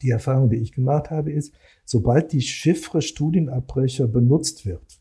die 0.03 0.11
Erfahrung, 0.11 0.51
die 0.51 0.59
ich 0.59 0.73
gemacht 0.73 1.11
habe, 1.11 1.33
ist, 1.33 1.55
sobald 1.87 2.33
die 2.33 2.43
Chiffre 2.43 3.01
Studienabbrecher 3.01 4.07
benutzt 4.07 4.67
wird, 4.67 5.01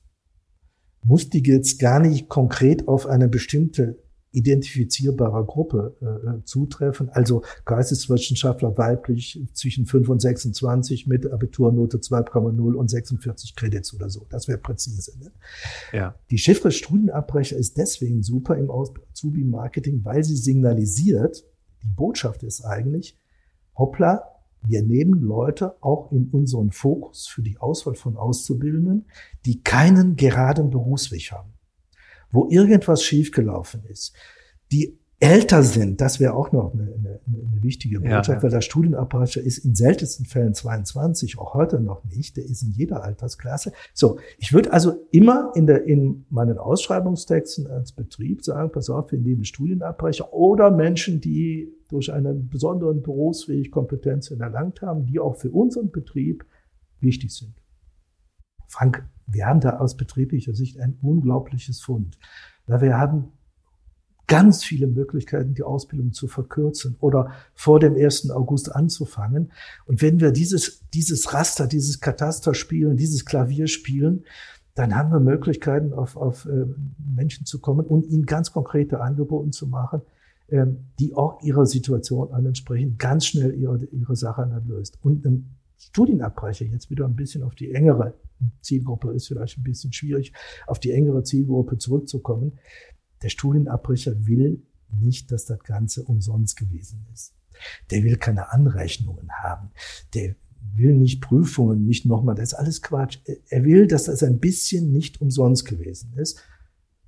muss 1.03 1.29
die 1.29 1.43
jetzt 1.43 1.79
gar 1.79 1.99
nicht 1.99 2.29
konkret 2.29 2.87
auf 2.87 3.05
eine 3.05 3.27
bestimmte 3.27 4.01
identifizierbarer 4.31 5.45
Gruppe 5.45 5.95
äh, 6.01 6.43
zutreffen. 6.43 7.09
Also 7.09 7.43
Geisteswissenschaftler 7.65 8.77
weiblich 8.77 9.41
zwischen 9.53 9.85
5 9.85 10.09
und 10.09 10.21
26 10.21 11.07
mit 11.07 11.31
Abiturnote 11.31 11.97
2,0 11.97 12.73
und 12.73 12.89
46 12.89 13.55
Credits 13.55 13.93
oder 13.93 14.09
so. 14.09 14.25
Das 14.29 14.47
wäre 14.47 14.57
präzise. 14.57 15.17
Ne? 15.19 15.31
Ja. 15.93 16.15
Die 16.29 16.37
Chiffre 16.37 16.71
Studienabbrecher 16.71 17.57
ist 17.57 17.77
deswegen 17.77 18.21
super 18.21 18.57
im 18.57 18.69
Azubi-Marketing, 18.69 20.03
weil 20.03 20.23
sie 20.23 20.35
signalisiert, 20.35 21.45
die 21.83 21.89
Botschaft 21.89 22.43
ist 22.43 22.63
eigentlich, 22.65 23.17
hoppla, 23.75 24.23
wir 24.63 24.81
nehmen 24.81 25.21
Leute 25.21 25.81
auch 25.81 26.11
in 26.11 26.29
unseren 26.31 26.71
Fokus 26.71 27.27
für 27.27 27.43
die 27.43 27.57
Auswahl 27.59 27.95
von 27.95 28.17
Auszubildenden, 28.17 29.05
die 29.45 29.61
keinen 29.63 30.15
geraden 30.15 30.69
Berufsweg 30.69 31.31
haben 31.31 31.56
wo 32.31 32.47
irgendwas 32.49 33.03
schiefgelaufen 33.03 33.83
ist, 33.85 34.13
die 34.71 34.97
älter 35.19 35.63
sind, 35.63 35.99
das 35.99 36.19
wäre 36.19 36.35
auch 36.35 36.51
noch 36.51 36.73
eine, 36.73 36.83
eine, 36.83 37.19
eine 37.25 37.63
wichtige 37.63 37.99
Botschaft, 37.99 38.27
ja, 38.27 38.35
ja. 38.35 38.43
weil 38.43 38.51
der 38.51 38.61
Studienabbrecher 38.61 39.41
ist 39.41 39.57
in 39.59 39.73
seltensten 39.73 40.27
Fällen 40.27 40.53
22, 40.53 41.39
auch 41.39 41.55
heute 41.55 41.79
noch 41.79 42.03
nicht, 42.05 42.37
der 42.37 42.45
ist 42.45 42.61
in 42.61 42.69
jeder 42.69 43.03
Altersklasse. 43.03 43.73
So, 43.95 44.19
ich 44.37 44.53
würde 44.53 44.71
also 44.71 45.07
immer 45.09 45.51
in, 45.55 45.65
der, 45.65 45.85
in 45.85 46.25
meinen 46.29 46.59
Ausschreibungstexten 46.59 47.65
als 47.65 47.93
Betrieb 47.93 48.43
sagen, 48.43 48.71
pass 48.71 48.91
auf, 48.91 49.11
wir 49.11 49.17
nehmen 49.17 49.43
Studienabbrecher 49.43 50.33
oder 50.33 50.69
Menschen, 50.69 51.19
die 51.19 51.73
durch 51.89 52.13
einen 52.13 52.47
besonderen 52.49 53.01
Berufsweg 53.01 53.71
Kompetenzen 53.71 54.39
erlangt 54.39 54.83
haben, 54.83 55.07
die 55.07 55.19
auch 55.19 55.35
für 55.35 55.49
unseren 55.49 55.89
Betrieb 55.89 56.45
wichtig 56.99 57.31
sind. 57.31 57.55
Frank, 58.67 59.05
wir 59.27 59.45
haben 59.45 59.59
da 59.59 59.77
aus 59.77 59.97
betrieblicher 59.97 60.53
Sicht 60.53 60.79
ein 60.79 60.97
unglaubliches 61.01 61.81
Fund. 61.81 62.17
Weil 62.65 62.81
wir 62.81 62.97
haben 62.97 63.31
ganz 64.27 64.63
viele 64.63 64.87
Möglichkeiten, 64.87 65.53
die 65.53 65.63
Ausbildung 65.63 66.11
zu 66.11 66.27
verkürzen 66.27 66.97
oder 66.99 67.31
vor 67.53 67.79
dem 67.79 67.95
1. 67.95 68.29
August 68.29 68.75
anzufangen. 68.75 69.51
Und 69.85 70.01
wenn 70.01 70.19
wir 70.19 70.31
dieses, 70.31 70.81
dieses 70.93 71.33
Raster, 71.33 71.65
dieses 71.65 72.01
Kataster 72.01 72.53
spielen, 72.53 72.97
dieses 72.97 73.25
Klavier 73.25 73.67
spielen, 73.67 74.25
dann 74.75 74.95
haben 74.95 75.11
wir 75.11 75.19
Möglichkeiten, 75.19 75.93
auf, 75.93 76.17
auf 76.17 76.45
äh, 76.45 76.65
Menschen 76.97 77.45
zu 77.45 77.59
kommen 77.59 77.85
und 77.85 78.05
ihnen 78.05 78.25
ganz 78.25 78.51
konkrete 78.51 78.99
Angebote 79.01 79.49
zu 79.49 79.65
machen, 79.65 80.01
ähm, 80.49 80.85
die 80.99 81.15
auch 81.15 81.41
ihrer 81.41 81.65
Situation 81.65 82.31
ansprechen, 82.31 82.97
ganz 82.97 83.25
schnell 83.25 83.55
ihre, 83.55 83.85
ihre 83.85 84.15
Sache 84.15 84.61
löst. 84.67 84.99
Und 85.01 85.25
ein 85.25 85.55
Studienabbrecher 85.79 86.65
jetzt 86.65 86.89
wieder 86.89 87.05
ein 87.05 87.15
bisschen 87.15 87.43
auf 87.43 87.55
die 87.55 87.71
engere 87.71 88.13
Zielgruppe 88.61 89.11
ist 89.11 89.27
vielleicht 89.27 89.57
ein 89.57 89.63
bisschen 89.63 89.93
schwierig, 89.93 90.33
auf 90.65 90.79
die 90.79 90.91
engere 90.91 91.23
Zielgruppe 91.23 91.77
zurückzukommen. 91.77 92.59
Der 93.21 93.29
Studienabbrecher 93.29 94.25
will 94.25 94.63
nicht, 94.89 95.31
dass 95.31 95.45
das 95.45 95.59
Ganze 95.59 96.03
umsonst 96.03 96.55
gewesen 96.57 97.05
ist. 97.13 97.33
Der 97.89 98.03
will 98.03 98.17
keine 98.17 98.51
Anrechnungen 98.51 99.31
haben. 99.31 99.71
Der 100.13 100.35
will 100.75 100.95
nicht 100.95 101.21
Prüfungen, 101.21 101.85
nicht 101.85 102.05
nochmal, 102.05 102.35
das 102.35 102.53
ist 102.53 102.53
alles 102.53 102.81
Quatsch. 102.81 103.19
Er 103.49 103.63
will, 103.63 103.87
dass 103.87 104.05
das 104.05 104.23
ein 104.23 104.39
bisschen 104.39 104.91
nicht 104.91 105.21
umsonst 105.21 105.65
gewesen 105.65 106.13
ist. 106.15 106.39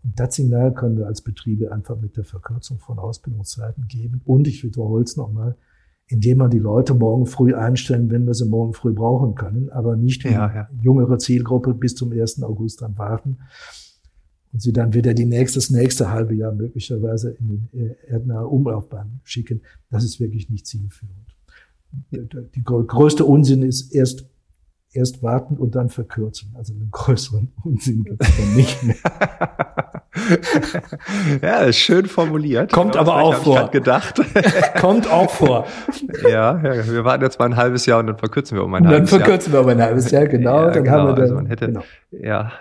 Und 0.03 0.19
das 0.19 0.35
Signal 0.35 0.73
können 0.73 0.97
wir 0.97 1.07
als 1.07 1.21
Betriebe 1.21 1.71
einfach 1.71 1.99
mit 1.99 2.15
der 2.15 2.23
Verkürzung 2.23 2.79
von 2.79 2.99
Ausbildungszeiten 2.99 3.87
geben. 3.87 4.21
Und 4.25 4.47
ich 4.47 4.63
wiederhole 4.63 5.03
es 5.03 5.17
nochmal, 5.17 5.57
indem 6.09 6.39
man 6.39 6.49
die 6.49 6.59
Leute 6.59 6.95
morgen 6.95 7.27
früh 7.27 7.53
einstellen, 7.53 8.09
wenn 8.09 8.25
wir 8.25 8.33
sie 8.33 8.45
morgen 8.45 8.73
früh 8.73 8.93
brauchen 8.93 9.35
können, 9.35 9.69
aber 9.69 9.95
nicht 9.95 10.23
wie 10.25 10.33
ja, 10.33 10.53
ja. 10.53 10.69
jüngere 10.81 11.19
Zielgruppe 11.19 11.75
bis 11.75 11.93
zum 11.93 12.11
1. 12.11 12.41
August 12.41 12.81
dann 12.81 12.97
warten 12.97 13.37
und 14.51 14.59
sie 14.59 14.73
dann 14.73 14.93
wieder 14.95 15.13
die 15.13 15.25
nächste, 15.25 15.59
das 15.59 15.69
nächste 15.69 16.09
halbe 16.09 16.33
Jahr 16.33 16.51
möglicherweise 16.51 17.29
in 17.29 17.47
den 17.47 17.69
äh, 17.73 17.95
erdnahe 18.07 18.47
Umlaufbahn 18.47 19.21
schicken. 19.23 19.61
Das 19.91 20.03
ist 20.03 20.19
wirklich 20.19 20.49
nicht 20.49 20.65
zielführend. 20.65 21.35
Die 22.11 22.63
größte 22.63 23.23
Unsinn 23.25 23.61
ist 23.61 23.93
erst 23.93 24.25
erst 24.91 25.21
warten 25.21 25.57
und 25.57 25.75
dann 25.75 25.89
verkürzen. 25.89 26.53
Also 26.55 26.73
einen 26.73 26.89
größeren 26.89 27.51
Unsinn 27.63 28.03
gibt 28.03 28.23
es 28.23 28.35
dann 28.35 28.55
nicht 28.55 28.83
mehr. 28.83 28.95
ja, 31.41 31.59
ist 31.59 31.77
schön 31.77 32.07
formuliert. 32.07 32.71
Kommt 32.71 32.93
genau, 32.93 33.01
aber 33.01 33.21
auch 33.21 33.35
vor. 33.35 33.69
gedacht. 33.69 34.19
Kommt 34.79 35.11
auch 35.11 35.29
vor. 35.29 35.67
ja, 36.23 36.59
ja, 36.61 36.87
wir 36.87 37.05
warten 37.05 37.23
jetzt 37.23 37.39
mal 37.39 37.45
ein 37.45 37.55
halbes 37.55 37.85
Jahr 37.85 37.99
und 37.99 38.07
dann 38.07 38.17
verkürzen 38.17 38.57
wir 38.57 38.63
um 38.63 38.73
ein 38.73 38.87
halbes 38.87 39.11
Jahr. 39.11 39.19
Dann 39.19 39.25
verkürzen 39.27 39.53
wir 39.53 39.61
um 39.61 39.67
ein 39.67 39.81
halbes 39.81 40.09
Jahr, 40.11 40.25
genau. 40.25 40.65
Ja, 40.65 40.71
dann 40.71 40.83
genau, 40.83 40.97
haben 40.97 41.07
wir 41.07 41.13
dann, 41.13 41.21
also 41.21 41.35
man 41.35 41.45
hätte, 41.45 41.67
genau. 41.67 41.83
ja, 42.11 42.51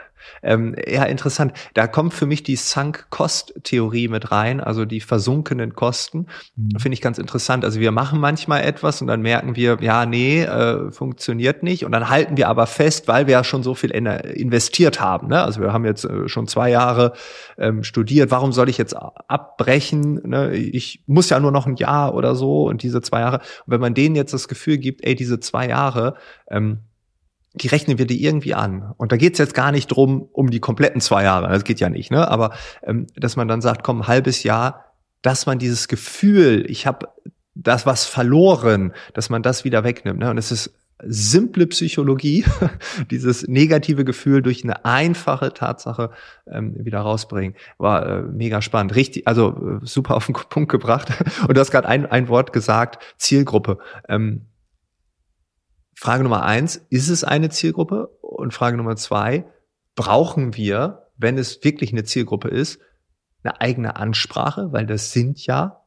ähm, 0.43 0.75
ja, 0.87 1.05
interessant. 1.05 1.53
Da 1.75 1.87
kommt 1.87 2.15
für 2.15 2.27
mich 2.27 2.43
die 2.43 2.57
Sunk-Cost-Theorie 2.57 4.09
mit 4.09 4.31
rein, 4.31 4.61
also 4.61 4.85
die 4.85 5.01
versunkenen 5.01 5.75
Kosten. 5.75 6.27
Mhm. 6.57 6.79
Finde 6.79 6.95
ich 6.95 7.01
ganz 7.01 7.19
interessant. 7.19 7.65
Also 7.65 7.81
wir 7.81 7.93
machen 7.93 8.21
manchmal 8.21 8.63
etwas 8.63 9.01
und 9.01 9.07
dann 9.07 9.23
merken 9.23 9.57
wir, 9.57 9.79
ja, 9.81 10.07
nee, 10.07 10.43
äh, 10.43 10.91
funktioniert 10.91 11.63
nicht. 11.63 11.85
Und 11.85 11.93
dann 11.93 12.09
halten 12.09 12.37
wir 12.37 12.49
aber 12.49 12.67
fest, 12.67 13.09
weil 13.09 13.27
wir 13.27 13.33
ja 13.33 13.45
schon 13.45 13.63
so 13.63 13.75
viel 13.75 13.91
investiert 13.91 15.01
haben. 15.01 15.29
Ne? 15.29 15.43
Also 15.43 15.61
wir 15.61 15.73
haben 15.73 15.85
jetzt 15.85 16.05
äh, 16.05 16.29
schon 16.29 16.47
zwei 16.47 16.71
Jahre 16.71 17.13
ähm, 17.57 17.83
studiert. 17.83 18.31
Warum 18.31 18.53
soll 18.53 18.69
ich 18.69 18.79
jetzt 18.79 18.95
abbrechen? 18.95 20.21
Ne? 20.25 20.55
Ich 20.55 21.03
muss 21.07 21.31
ja 21.31 21.41
nur 21.41 21.53
noch 21.53 21.67
ein 21.67 21.77
Jahr 21.77 22.15
oder 22.15 22.35
so 22.35 22.65
und 22.69 22.83
diese 22.83 23.03
zwei 23.03 23.21
Jahre. 23.21 23.39
Und 23.39 23.73
wenn 23.73 23.81
man 23.81 23.95
denen 23.95 24.17
jetzt 24.17 24.35
das 24.35 24.49
Gefühl 24.49 24.79
gibt, 24.79 25.05
ey, 25.05 25.15
diese 25.15 25.41
zwei 25.41 25.69
Jahre, 25.69 26.15
ähm, 26.51 26.81
die 27.55 27.69
rechnen 27.69 27.99
wir 27.99 28.07
dir 28.07 28.19
irgendwie 28.19 28.55
an. 28.55 28.93
Und 28.97 29.13
da 29.13 29.17
geht's 29.17 29.39
jetzt 29.39 29.55
gar 29.55 29.73
nicht 29.73 29.89
drum, 29.89 30.29
um 30.33 30.51
die 30.51 30.61
kompletten 30.61 31.01
zwei 31.01 31.25
Jahre, 31.25 31.49
das 31.49 31.65
geht 31.65 31.81
ja 31.81 31.89
nicht, 31.89 32.11
ne? 32.11 32.29
Aber 32.29 32.53
ähm, 32.83 33.07
dass 33.17 33.37
man 33.37 33.49
dann 33.49 33.61
sagt, 33.61 33.83
komm, 33.83 34.03
ein 34.03 34.07
halbes 34.07 34.43
Jahr, 34.43 34.85
dass 35.23 35.47
man 35.47 35.59
dieses 35.59 35.89
Gefühl, 35.89 36.65
ich 36.69 36.87
habe 36.87 37.09
das 37.55 37.87
was 37.87 38.05
verloren, 38.05 38.93
dass 39.15 39.31
man 39.31 39.43
das 39.43 39.65
wieder 39.65 39.83
wegnimmt. 39.83 40.21
Ne? 40.21 40.31
Und 40.31 40.39
es 40.39 40.53
ist 40.53 40.73
simple 41.05 41.67
Psychologie, 41.67 42.45
dieses 43.11 43.47
negative 43.47 44.05
Gefühl 44.05 44.43
durch 44.43 44.65
eine 44.65 44.85
einfache 44.85 45.53
Tatsache 45.53 46.11
ähm, 46.47 46.75
wieder 46.85 47.01
rausbringen. 47.01 47.57
War 47.79 48.07
äh, 48.07 48.23
mega 48.23 48.63
spannend. 48.63 48.95
Richtig, 48.95 49.27
also 49.27 49.81
äh, 49.83 49.87
super 49.87 50.17
auf 50.17 50.27
den 50.27 50.35
Punkt 50.35 50.71
gebracht. 50.71 51.13
Und 51.49 51.57
du 51.57 51.61
hast 51.61 51.71
gerade 51.71 51.89
ein, 51.89 52.07
ein 52.07 52.29
Wort 52.29 52.53
gesagt, 52.53 53.03
Zielgruppe. 53.17 53.79
Ähm, 54.09 54.43
Frage 56.01 56.23
Nummer 56.23 56.45
eins, 56.45 56.81
ist 56.91 57.09
es 57.09 57.25
eine 57.25 57.49
Zielgruppe? 57.49 58.07
Und 58.21 58.55
Frage 58.55 58.77
Nummer 58.77 58.95
zwei, 58.95 59.47
brauchen 59.97 60.55
wir, 60.55 61.09
wenn 61.17 61.37
es 61.37 61.65
wirklich 61.65 61.91
eine 61.91 62.05
Zielgruppe 62.05 62.47
ist, 62.47 62.79
eine 63.43 63.61
eigene 63.61 63.97
Ansprache? 63.97 64.69
Weil 64.71 64.87
das 64.87 65.11
sind 65.11 65.45
ja, 65.45 65.85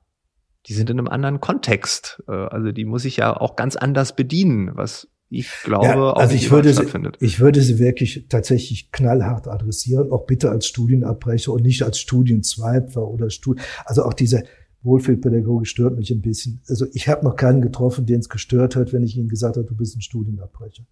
die 0.65 0.74
sind 0.74 0.89
in 0.89 1.00
einem 1.00 1.08
anderen 1.08 1.39
Kontext. 1.39 2.22
Äh, 2.27 2.34
also 2.34 2.74
die 2.74 2.84
muss 2.84 3.06
ich 3.06 3.15
ja 3.15 3.38
auch 3.38 3.56
ganz 3.56 3.77
anders 3.77 4.13
bedienen, 4.13 4.72
was 4.74 5.08
ich 5.30 5.50
glaube 5.63 5.86
ja, 5.86 5.96
auch 6.12 6.18
also 6.18 6.36
ich 6.36 6.51
würde 6.51 6.74
stattfindet. 6.74 7.15
Sie, 7.22 7.25
ich 7.25 7.39
würde 7.39 7.62
sie 7.62 7.80
wirklich 7.80 8.25
tatsächlich 8.27 8.91
knallhart 8.91 9.48
adressieren, 9.48 10.12
auch 10.12 10.25
bitte 10.25 10.50
als 10.50 10.68
Studienabbrecher 10.68 11.53
und 11.53 11.63
nicht 11.63 11.84
als 11.84 12.00
Studienzweifler 12.00 13.08
oder 13.08 13.30
Stud 13.30 13.62
also 13.86 14.03
auch 14.03 14.13
diese 14.13 14.44
Wohlfühlpädagogik 14.83 15.67
stört 15.67 15.95
mich 15.97 16.09
ein 16.11 16.21
bisschen. 16.21 16.61
Also 16.67 16.88
ich 16.93 17.07
habe 17.07 17.23
noch 17.23 17.35
keinen 17.35 17.61
getroffen, 17.61 18.05
den 18.07 18.19
es 18.19 18.29
gestört 18.29 18.75
hat, 18.75 18.93
wenn 18.93 19.03
ich 19.03 19.15
ihm 19.15 19.27
gesagt 19.27 19.57
habe, 19.57 19.65
du 19.65 19.75
bist 19.75 19.95
ein 19.95 20.01
Studienabbrecher. 20.01 20.83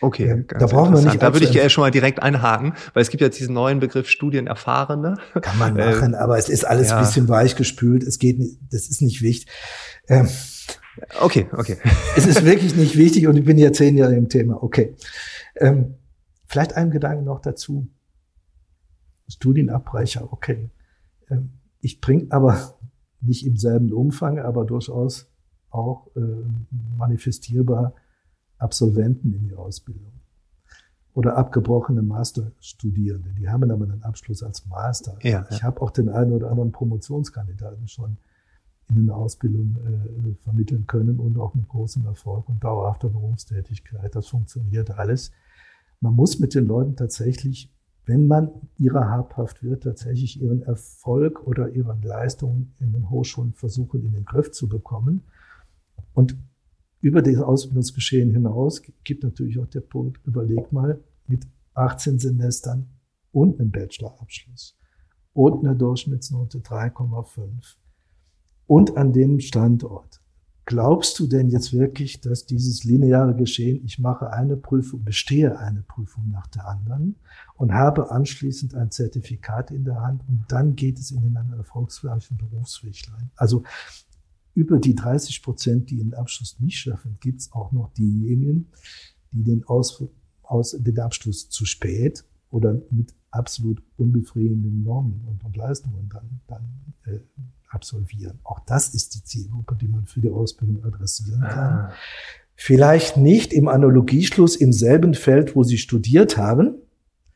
Okay, 0.00 0.30
ähm, 0.30 0.46
da 0.48 0.66
brauchen 0.66 0.94
wir 0.94 1.02
nicht. 1.02 1.20
Da 1.20 1.34
würde 1.34 1.44
ich 1.44 1.52
ja 1.52 1.68
schon 1.68 1.82
mal 1.82 1.90
direkt 1.90 2.22
einhaken, 2.22 2.74
weil 2.94 3.02
es 3.02 3.10
gibt 3.10 3.20
jetzt 3.20 3.38
diesen 3.38 3.54
neuen 3.54 3.78
Begriff 3.78 4.08
Studienerfahrene. 4.08 5.18
Kann 5.42 5.58
man 5.58 5.76
äh, 5.76 5.90
machen, 5.90 6.14
äh, 6.14 6.16
aber 6.16 6.38
es 6.38 6.48
ist 6.48 6.64
alles 6.64 6.88
ja. 6.88 6.98
ein 6.98 7.04
bisschen 7.04 7.28
weichgespült. 7.28 8.02
Es 8.04 8.18
geht 8.18 8.38
nicht, 8.38 8.58
das 8.70 8.88
ist 8.88 9.02
nicht 9.02 9.20
wichtig. 9.20 9.52
Ähm, 10.08 10.28
okay, 11.20 11.46
okay. 11.52 11.76
Es 12.16 12.26
ist 12.26 12.44
wirklich 12.44 12.74
nicht 12.74 12.96
wichtig 12.96 13.26
und 13.26 13.36
ich 13.36 13.44
bin 13.44 13.58
ja 13.58 13.70
zehn 13.72 13.98
Jahre 13.98 14.14
im 14.14 14.30
Thema. 14.30 14.62
Okay. 14.62 14.94
Ähm, 15.56 15.96
vielleicht 16.46 16.74
einen 16.74 16.90
Gedanken 16.90 17.24
noch 17.24 17.40
dazu. 17.40 17.88
Studienabbrecher, 19.28 20.32
okay. 20.32 20.70
Ähm, 21.30 21.50
ich 21.80 22.00
bringe 22.00 22.26
aber 22.30 22.75
nicht 23.20 23.46
im 23.46 23.56
selben 23.56 23.92
Umfang, 23.92 24.38
aber 24.38 24.64
durchaus 24.64 25.30
auch 25.70 26.08
äh, 26.16 26.20
manifestierbar 26.96 27.94
Absolventen 28.58 29.34
in 29.34 29.44
die 29.44 29.54
Ausbildung 29.54 30.12
oder 31.16 31.36
abgebrochene 31.36 32.02
Masterstudierende. 32.02 33.30
Die 33.38 33.48
haben 33.48 33.70
aber 33.70 33.84
einen 33.84 34.02
Abschluss 34.02 34.42
als 34.42 34.66
Master. 34.66 35.18
Ja, 35.22 35.46
ich 35.50 35.58
ja. 35.58 35.64
habe 35.64 35.80
auch 35.80 35.90
den 35.90 36.10
einen 36.10 36.32
oder 36.32 36.50
anderen 36.50 36.72
Promotionskandidaten 36.72 37.88
schon 37.88 38.18
in 38.90 38.98
eine 38.98 39.14
Ausbildung 39.14 39.76
äh, 39.76 40.34
vermitteln 40.44 40.86
können 40.86 41.18
und 41.18 41.38
auch 41.38 41.54
mit 41.54 41.68
großem 41.68 42.04
Erfolg 42.04 42.48
und 42.48 42.62
dauerhafter 42.62 43.08
Berufstätigkeit. 43.08 44.14
Das 44.14 44.28
funktioniert 44.28 44.90
alles. 44.90 45.32
Man 46.00 46.14
muss 46.14 46.38
mit 46.38 46.54
den 46.54 46.66
Leuten 46.66 46.96
tatsächlich, 46.96 47.72
wenn 48.06 48.28
man 48.28 48.50
ihrer 48.78 49.10
habhaft 49.10 49.64
wird, 49.64 49.82
tatsächlich 49.82 50.40
ihren 50.40 50.62
Erfolg 50.62 51.46
oder 51.46 51.70
ihren 51.70 52.00
Leistungen 52.02 52.72
in 52.78 52.92
den 52.92 53.10
Hochschulen 53.10 53.52
versuchen, 53.52 54.04
in 54.04 54.12
den 54.12 54.24
Griff 54.24 54.52
zu 54.52 54.68
bekommen. 54.68 55.22
Und 56.14 56.36
über 57.00 57.20
das 57.20 57.36
Ausbildungsgeschehen 57.38 58.30
hinaus 58.30 58.82
gibt 59.02 59.24
natürlich 59.24 59.58
auch 59.58 59.66
der 59.66 59.80
Punkt, 59.80 60.24
überleg 60.24 60.72
mal, 60.72 61.00
mit 61.26 61.46
18 61.74 62.20
Semestern 62.20 62.86
und 63.32 63.60
einem 63.60 63.72
Bachelorabschluss 63.72 64.78
und 65.32 65.64
einer 65.64 65.74
Durchschnittsnote 65.74 66.58
3,5 66.60 67.76
und 68.66 68.96
an 68.96 69.12
dem 69.12 69.40
Standort. 69.40 70.22
Glaubst 70.68 71.20
du 71.20 71.28
denn 71.28 71.48
jetzt 71.48 71.72
wirklich, 71.72 72.20
dass 72.20 72.44
dieses 72.44 72.82
lineare 72.82 73.36
Geschehen, 73.36 73.84
ich 73.84 74.00
mache 74.00 74.32
eine 74.32 74.56
Prüfung, 74.56 75.04
bestehe 75.04 75.60
eine 75.60 75.82
Prüfung 75.82 76.28
nach 76.28 76.48
der 76.48 76.66
anderen 76.66 77.14
und 77.54 77.72
habe 77.72 78.10
anschließend 78.10 78.74
ein 78.74 78.90
Zertifikat 78.90 79.70
in 79.70 79.84
der 79.84 80.00
Hand 80.00 80.22
und 80.28 80.44
dann 80.48 80.74
geht 80.74 80.98
es 80.98 81.12
in 81.12 81.36
einen 81.36 81.52
erfolgsreichen 81.52 82.36
Berufsweg? 82.36 82.96
Also 83.36 83.62
über 84.54 84.78
die 84.78 84.96
30 84.96 85.40
Prozent, 85.40 85.90
die 85.90 85.98
den 85.98 86.14
Abschluss 86.14 86.58
nicht 86.58 86.78
schaffen, 86.78 87.16
gibt 87.20 87.42
es 87.42 87.52
auch 87.52 87.70
noch 87.70 87.92
diejenigen, 87.92 88.66
die 89.30 89.44
den, 89.44 89.62
Aus, 89.68 90.02
aus, 90.42 90.72
den 90.72 90.98
Abschluss 90.98 91.48
zu 91.48 91.64
spät 91.64 92.24
oder 92.50 92.82
mit 92.90 93.14
absolut 93.30 93.80
unbefriedigenden 93.96 94.82
Normen 94.82 95.20
und, 95.28 95.44
und 95.44 95.56
Leistungen 95.56 96.08
dann, 96.08 96.40
dann 96.48 96.94
äh, 97.04 97.20
absolvieren. 97.68 98.38
Auch 98.44 98.60
das 98.60 98.88
ist 98.88 99.14
die 99.14 99.24
Zielgruppe, 99.24 99.76
die 99.76 99.88
man 99.88 100.06
für 100.06 100.20
die 100.20 100.30
Ausbildung 100.30 100.84
adressieren 100.84 101.40
kann. 101.40 101.74
Ah. 101.74 101.92
Vielleicht 102.54 103.16
nicht 103.16 103.52
im 103.52 103.68
Analogieschluss 103.68 104.56
im 104.56 104.72
selben 104.72 105.14
Feld, 105.14 105.54
wo 105.54 105.62
sie 105.62 105.78
studiert 105.78 106.36
haben, 106.36 106.76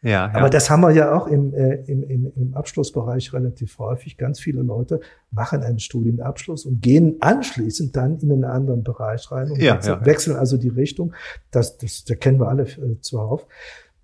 ja, 0.03 0.11
ja. 0.11 0.35
Aber 0.35 0.49
das 0.49 0.71
haben 0.71 0.81
wir 0.81 0.93
ja 0.93 1.15
auch 1.15 1.27
im, 1.27 1.53
äh, 1.53 1.75
im, 1.85 2.03
im, 2.03 2.33
im 2.35 2.55
Abschlussbereich 2.55 3.33
relativ 3.35 3.79
häufig. 3.79 4.17
Ganz 4.17 4.41
viele 4.41 4.63
Leute 4.63 5.01
machen 5.31 5.63
einen 5.63 5.79
Studienabschluss 5.79 6.65
und 6.65 6.81
gehen 6.81 7.17
anschließend 7.21 7.95
dann 7.95 8.19
in 8.19 8.33
einen 8.33 8.45
anderen 8.45 8.83
Bereich 8.83 9.31
rein 9.31 9.51
und 9.51 9.61
ja, 9.61 9.75
wechseln, 9.75 9.99
ja. 10.01 10.07
wechseln 10.07 10.37
also 10.37 10.57
die 10.57 10.69
Richtung. 10.69 11.13
Das, 11.51 11.77
das, 11.77 12.05
da 12.05 12.15
kennen 12.15 12.41
wir 12.41 12.49
alle 12.49 12.63
äh, 12.63 12.99
zuhauf. 13.01 13.47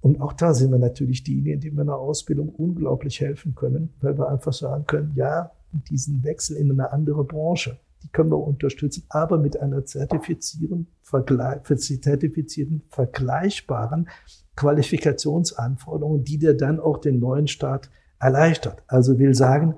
Und 0.02 0.20
auch 0.20 0.34
da 0.34 0.52
sind 0.52 0.70
wir 0.70 0.78
natürlich 0.78 1.24
diejenigen, 1.24 1.60
die 1.60 1.72
wir 1.72 1.80
in 1.80 1.86
der 1.86 1.96
Ausbildung 1.96 2.50
unglaublich 2.50 3.20
helfen 3.20 3.54
können, 3.54 3.94
weil 4.02 4.18
wir 4.18 4.28
einfach 4.28 4.52
sagen 4.52 4.84
können, 4.86 5.12
ja, 5.16 5.52
diesen 5.84 6.24
Wechsel 6.24 6.56
in 6.56 6.70
eine 6.70 6.92
andere 6.92 7.24
Branche, 7.24 7.78
die 8.02 8.08
können 8.08 8.30
wir 8.30 8.38
unterstützen, 8.38 9.04
aber 9.08 9.38
mit 9.38 9.60
einer 9.60 9.84
zertifizierten, 9.84 10.86
zertifizierten 11.02 12.82
vergleichbaren 12.88 14.08
Qualifikationsanforderungen, 14.54 16.24
die 16.24 16.38
dir 16.38 16.54
dann 16.54 16.80
auch 16.80 16.98
den 16.98 17.18
neuen 17.18 17.48
Start 17.48 17.90
erleichtert. 18.18 18.82
Also 18.86 19.18
will 19.18 19.34
sagen, 19.34 19.76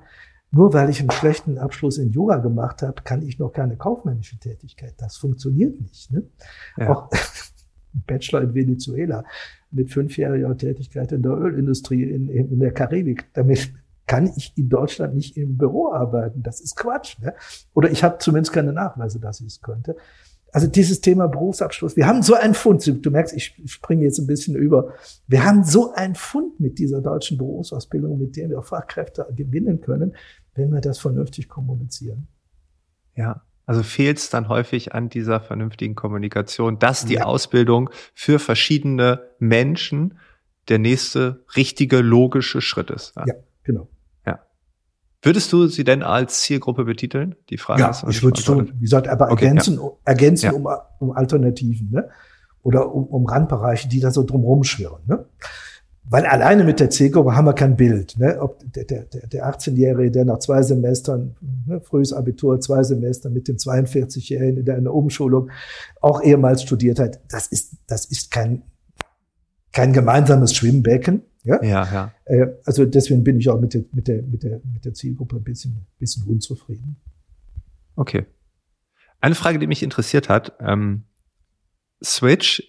nur 0.51 0.73
weil 0.73 0.89
ich 0.89 1.01
einen 1.01 1.11
schlechten 1.11 1.59
Abschluss 1.59 1.99
in 1.99 2.11
Yoga 2.11 2.37
gemacht 2.37 2.83
habe, 2.83 3.03
kann 3.03 3.23
ich 3.23 3.39
noch 3.39 3.53
keine 3.53 3.77
kaufmännische 3.77 4.39
Tätigkeit. 4.39 4.95
Das 4.99 5.17
funktioniert 5.17 5.81
nicht. 5.81 6.11
Ne? 6.11 6.25
Ja. 6.77 6.91
Auch 6.91 7.11
Bachelor 8.07 8.43
in 8.43 8.55
Venezuela 8.55 9.25
mit 9.71 9.93
fünfjähriger 9.93 10.57
Tätigkeit 10.57 11.13
in 11.13 11.23
der 11.23 11.33
Ölindustrie 11.33 12.03
in, 12.03 12.29
in 12.29 12.61
der 12.61 12.73
Karibik. 12.73 13.27
Damit 13.35 13.73
kann 14.09 14.33
ich 14.37 14.53
in 14.57 14.69
Deutschland 14.69 15.15
nicht 15.15 15.37
im 15.37 15.57
Büro 15.57 15.93
arbeiten. 15.93 16.43
Das 16.43 16.61
ist 16.61 16.75
Quatsch. 16.77 17.19
Ne? 17.21 17.35
Oder 17.75 17.91
ich 17.91 18.03
habe 18.03 18.19
zumindest 18.19 18.53
keine 18.53 18.73
Nachweise, 18.73 19.21
dass 19.21 19.41
ich 19.41 19.47
es 19.47 19.61
könnte. 19.61 19.97
Also 20.51 20.67
dieses 20.67 21.03
Thema 21.03 21.29
Berufsabschluss, 21.29 21.95
wir 21.95 22.07
haben 22.07 22.23
so 22.23 22.35
einen 22.35 22.55
Fund, 22.55 22.85
du 22.87 23.11
merkst, 23.11 23.35
ich 23.35 23.55
springe 23.67 24.05
jetzt 24.05 24.19
ein 24.19 24.27
bisschen 24.27 24.57
über, 24.57 24.95
wir 25.27 25.45
haben 25.45 25.63
so 25.63 25.93
einen 25.93 26.15
Fund 26.15 26.59
mit 26.59 26.79
dieser 26.79 27.03
deutschen 27.03 27.37
Berufsausbildung, 27.37 28.19
mit 28.19 28.35
der 28.37 28.49
wir 28.49 28.63
Fachkräfte 28.63 29.27
gewinnen 29.37 29.83
können, 29.83 30.17
wenn 30.55 30.73
wir 30.73 30.81
das 30.81 30.99
vernünftig 30.99 31.51
kommunizieren. 31.51 32.29
Ja, 33.15 33.43
also 33.67 33.83
fehlt 33.83 34.17
es 34.17 34.31
dann 34.31 34.49
häufig 34.49 34.95
an 34.95 35.11
dieser 35.11 35.41
vernünftigen 35.41 35.95
Kommunikation, 35.95 36.79
dass 36.79 37.05
die 37.05 37.15
ja. 37.15 37.25
Ausbildung 37.25 37.91
für 38.15 38.39
verschiedene 38.39 39.29
Menschen 39.39 40.19
der 40.69 40.79
nächste 40.79 41.45
richtige, 41.55 42.01
logische 42.01 42.63
Schritt 42.63 42.91
ist. 42.91 43.15
Ja, 43.17 43.27
ja 43.27 43.35
genau. 43.65 43.89
Würdest 45.23 45.53
du 45.53 45.67
sie 45.67 45.85
denn 45.85 46.03
als 46.03 46.43
Zielgruppe 46.43 46.85
betiteln? 46.85 47.35
Die 47.51 47.59
Frage 47.59 47.81
ja, 47.81 47.91
ist. 47.91 48.05
ich 48.09 48.23
würde 48.23 48.39
es 48.39 48.45
tun. 48.45 48.73
Wie 48.75 48.83
gesagt, 48.83 49.09
aber 49.09 49.31
okay, 49.33 49.47
ergänzen, 49.47 49.77
ja. 49.77 49.91
ergänzen 50.05 50.47
ja. 50.47 50.53
Um, 50.53 50.69
um 51.01 51.13
Alternativen, 51.13 51.91
ne? 51.91 52.09
Oder 52.63 52.95
um, 52.95 53.05
um 53.05 53.27
Randbereiche, 53.27 53.89
die 53.89 54.01
da 54.01 54.11
so 54.11 54.23
drumherum 54.23 54.63
schwirren, 54.63 55.03
ne? 55.07 55.25
Weil 56.11 56.25
alleine 56.25 56.65
mit 56.65 56.81
der 56.81 56.89
Zielgruppe 56.89 57.37
haben 57.37 57.45
wir 57.45 57.53
kein 57.53 57.77
Bild. 57.77 58.17
Ne? 58.19 58.39
Ob 58.41 58.61
der, 58.73 58.85
der, 58.85 59.05
der 59.05 59.47
18-Jährige, 59.47 60.11
der 60.11 60.25
nach 60.25 60.39
zwei 60.39 60.63
Semestern, 60.63 61.37
ne, 61.67 61.81
frühes 61.83 62.15
Abitur, 62.15 62.61
zwei 62.61 62.83
Semester 62.83 63.29
mit 63.29 63.47
dem 63.47 63.57
42-Jährigen, 63.57 64.65
der 64.65 64.79
in 64.79 64.85
der 64.85 64.95
Umschulung 64.95 65.51
auch 66.01 66.23
ehemals 66.23 66.63
studiert 66.63 66.99
hat, 66.99 67.21
das 67.29 67.49
ist, 67.49 67.75
das 67.87 68.07
ist 68.07 68.31
kein, 68.31 68.63
kein 69.73 69.93
gemeinsames 69.93 70.55
Schwimmbecken. 70.55 71.23
Ja, 71.49 71.63
ja. 71.63 71.89
ja. 71.93 72.13
Äh, 72.25 72.47
also 72.65 72.85
deswegen 72.85 73.25
bin 73.25 73.39
ich 73.39 73.49
auch 73.49 73.61
mit 73.61 73.75
der, 73.75 73.85
mit 73.93 74.07
der, 74.07 74.23
mit 74.23 74.43
der, 74.43 74.61
mit 74.73 74.85
der 74.85 74.95
Zielgruppe 74.95 75.37
ein 75.37 75.45
bisschen, 75.45 75.87
bisschen 75.99 76.25
unzufrieden. 76.25 76.97
Okay. 77.97 78.27
Eine 79.21 79.35
Frage, 79.35 79.59
die 79.59 79.67
mich 79.67 79.83
interessiert 79.83 80.29
hat, 80.29 80.53
ähm, 80.61 81.05
Switch 82.05 82.63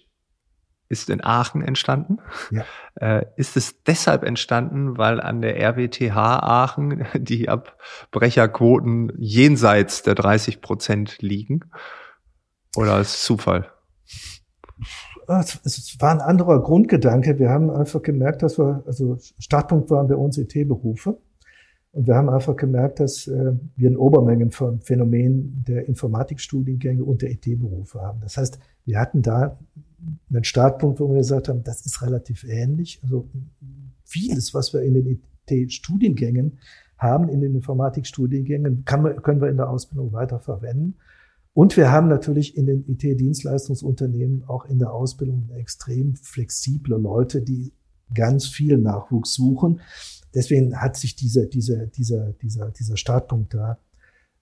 ist 0.88 1.08
in 1.08 1.22
Aachen 1.22 1.62
entstanden. 1.62 2.18
Ja. 2.50 2.64
Äh, 2.96 3.24
ist 3.36 3.56
es 3.56 3.82
deshalb 3.84 4.24
entstanden, 4.24 4.98
weil 4.98 5.20
an 5.22 5.40
der 5.40 5.56
RWTH 5.56 6.16
Aachen 6.16 7.06
die 7.14 7.48
Abbrecherquoten 7.48 9.12
jenseits 9.16 10.02
der 10.02 10.16
30 10.16 10.60
Prozent 10.60 11.22
liegen? 11.22 11.70
Oder 12.76 13.00
ist 13.00 13.14
es 13.14 13.22
Zufall? 13.22 13.72
Es 15.38 15.96
war 16.00 16.10
ein 16.10 16.20
anderer 16.20 16.62
Grundgedanke. 16.62 17.38
Wir 17.38 17.50
haben 17.50 17.70
einfach 17.70 18.02
gemerkt, 18.02 18.42
dass 18.42 18.58
wir, 18.58 18.82
also 18.86 19.16
Startpunkt 19.38 19.90
waren 19.90 20.08
bei 20.08 20.16
uns 20.16 20.38
IT-Berufe. 20.38 21.18
Und 21.92 22.06
wir 22.06 22.14
haben 22.14 22.28
einfach 22.28 22.56
gemerkt, 22.56 23.00
dass 23.00 23.26
äh, 23.26 23.52
wir 23.76 23.90
ein 23.90 23.96
Obermengen 23.96 24.50
von 24.50 24.80
Phänomen 24.80 25.64
der 25.66 25.88
Informatikstudiengänge 25.88 27.02
und 27.02 27.22
der 27.22 27.32
IT-Berufe 27.32 28.00
haben. 28.00 28.20
Das 28.20 28.36
heißt, 28.36 28.60
wir 28.84 28.98
hatten 28.98 29.22
da 29.22 29.58
einen 30.32 30.44
Startpunkt, 30.44 31.00
wo 31.00 31.08
wir 31.08 31.18
gesagt 31.18 31.48
haben, 31.48 31.64
das 31.64 31.84
ist 31.84 32.00
relativ 32.02 32.44
ähnlich. 32.44 33.00
Also 33.02 33.28
vieles, 34.04 34.54
was 34.54 34.72
wir 34.72 34.82
in 34.82 34.94
den 34.94 35.20
IT-Studiengängen 35.48 36.58
haben, 36.96 37.28
in 37.28 37.40
den 37.40 37.54
Informatikstudiengängen, 37.54 38.84
kann 38.84 39.22
können 39.22 39.40
wir 39.40 39.48
in 39.48 39.56
der 39.56 39.68
Ausbildung 39.68 40.12
weiter 40.12 40.38
verwenden. 40.38 40.94
Und 41.52 41.76
wir 41.76 41.90
haben 41.90 42.08
natürlich 42.08 42.56
in 42.56 42.66
den 42.66 42.84
IT-Dienstleistungsunternehmen 42.88 44.44
auch 44.44 44.64
in 44.66 44.78
der 44.78 44.92
Ausbildung 44.92 45.50
extrem 45.50 46.14
flexible 46.14 46.96
Leute, 46.96 47.42
die 47.42 47.72
ganz 48.14 48.46
viel 48.46 48.78
Nachwuchs 48.78 49.34
suchen. 49.34 49.80
Deswegen 50.34 50.80
hat 50.80 50.96
sich 50.96 51.16
dieser, 51.16 51.46
dieser, 51.46 51.86
dieser, 51.86 52.32
dieser, 52.34 52.70
dieser 52.70 52.96
Startpunkt 52.96 53.54
da 53.54 53.78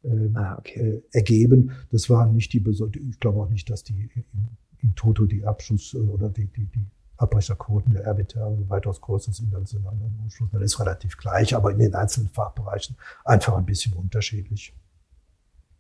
äh, 0.03 0.29
ah, 0.35 0.57
okay. 0.59 0.81
äh, 0.81 1.03
ergeben. 1.13 1.73
Das 1.91 2.11
waren 2.11 2.35
nicht 2.35 2.53
die, 2.53 2.63
ich 2.69 3.21
glaube 3.21 3.41
auch 3.41 3.49
nicht, 3.49 3.71
dass 3.71 3.85
die 3.85 4.11
in, 4.15 4.49
in 4.79 4.95
Toto 4.95 5.25
die 5.25 5.45
Abschluss 5.45 5.95
äh, 5.95 5.99
oder 5.99 6.29
die, 6.29 6.47
die, 6.47 6.67
die 6.67 6.87
Abbrecherquoten 7.17 7.95
der 7.95 8.07
RWTH 8.07 8.69
weitaus 8.69 9.01
größer 9.01 9.33
sind 9.33 9.55
als 9.55 9.73
in 9.73 9.87
anderen 9.87 10.23
Hochschulen. 10.25 10.53
Das 10.53 10.63
ist 10.63 10.79
relativ 10.79 11.17
gleich, 11.17 11.55
aber 11.55 11.73
in 11.73 11.79
den 11.79 11.95
einzelnen 11.95 12.29
Fachbereichen 12.29 12.97
einfach 13.25 13.57
ein 13.57 13.67
bisschen 13.67 13.95
unterschiedlich. 13.95 14.75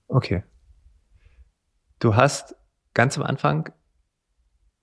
Okay. 0.08 0.42
Du 1.98 2.16
hast 2.16 2.56
ganz 2.94 3.16
am 3.16 3.24
Anfang 3.24 3.72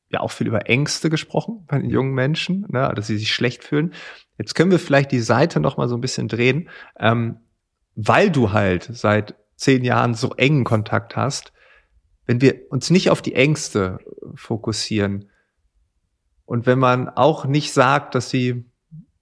ja 0.10 0.19
auch 0.19 0.32
viel 0.32 0.47
über 0.47 0.69
Ängste 0.69 1.10
gesprochen 1.10 1.65
bei 1.67 1.80
den 1.80 1.89
jungen 1.89 2.13
Menschen, 2.13 2.65
ne, 2.69 2.91
dass 2.95 3.08
sie 3.08 3.17
sich 3.17 3.34
schlecht 3.34 3.63
fühlen. 3.63 3.93
Jetzt 4.38 4.54
können 4.54 4.71
wir 4.71 4.80
vielleicht 4.80 5.12
die 5.12 5.19
Seite 5.19 5.60
noch 5.60 5.78
mal 5.78 5.88
so 5.88 5.95
ein 5.95 6.01
bisschen 6.01 6.28
drehen, 6.28 6.69
ähm, 6.99 7.39
weil 7.95 8.30
du 8.30 8.51
halt 8.51 8.89
seit 8.91 9.36
zehn 9.56 9.84
Jahren 9.84 10.13
so 10.13 10.34
engen 10.36 10.63
Kontakt 10.63 11.15
hast. 11.15 11.54
Wenn 12.25 12.41
wir 12.41 12.71
uns 12.71 12.89
nicht 12.89 13.10
auf 13.10 13.21
die 13.21 13.36
Ängste 13.36 13.99
fokussieren 14.36 15.30
und 16.45 16.65
wenn 16.65 16.80
man 16.80 17.10
auch 17.10 17.45
nicht 17.45 17.73
sagt, 17.73 18.15
dass 18.15 18.30
sie 18.30 18.65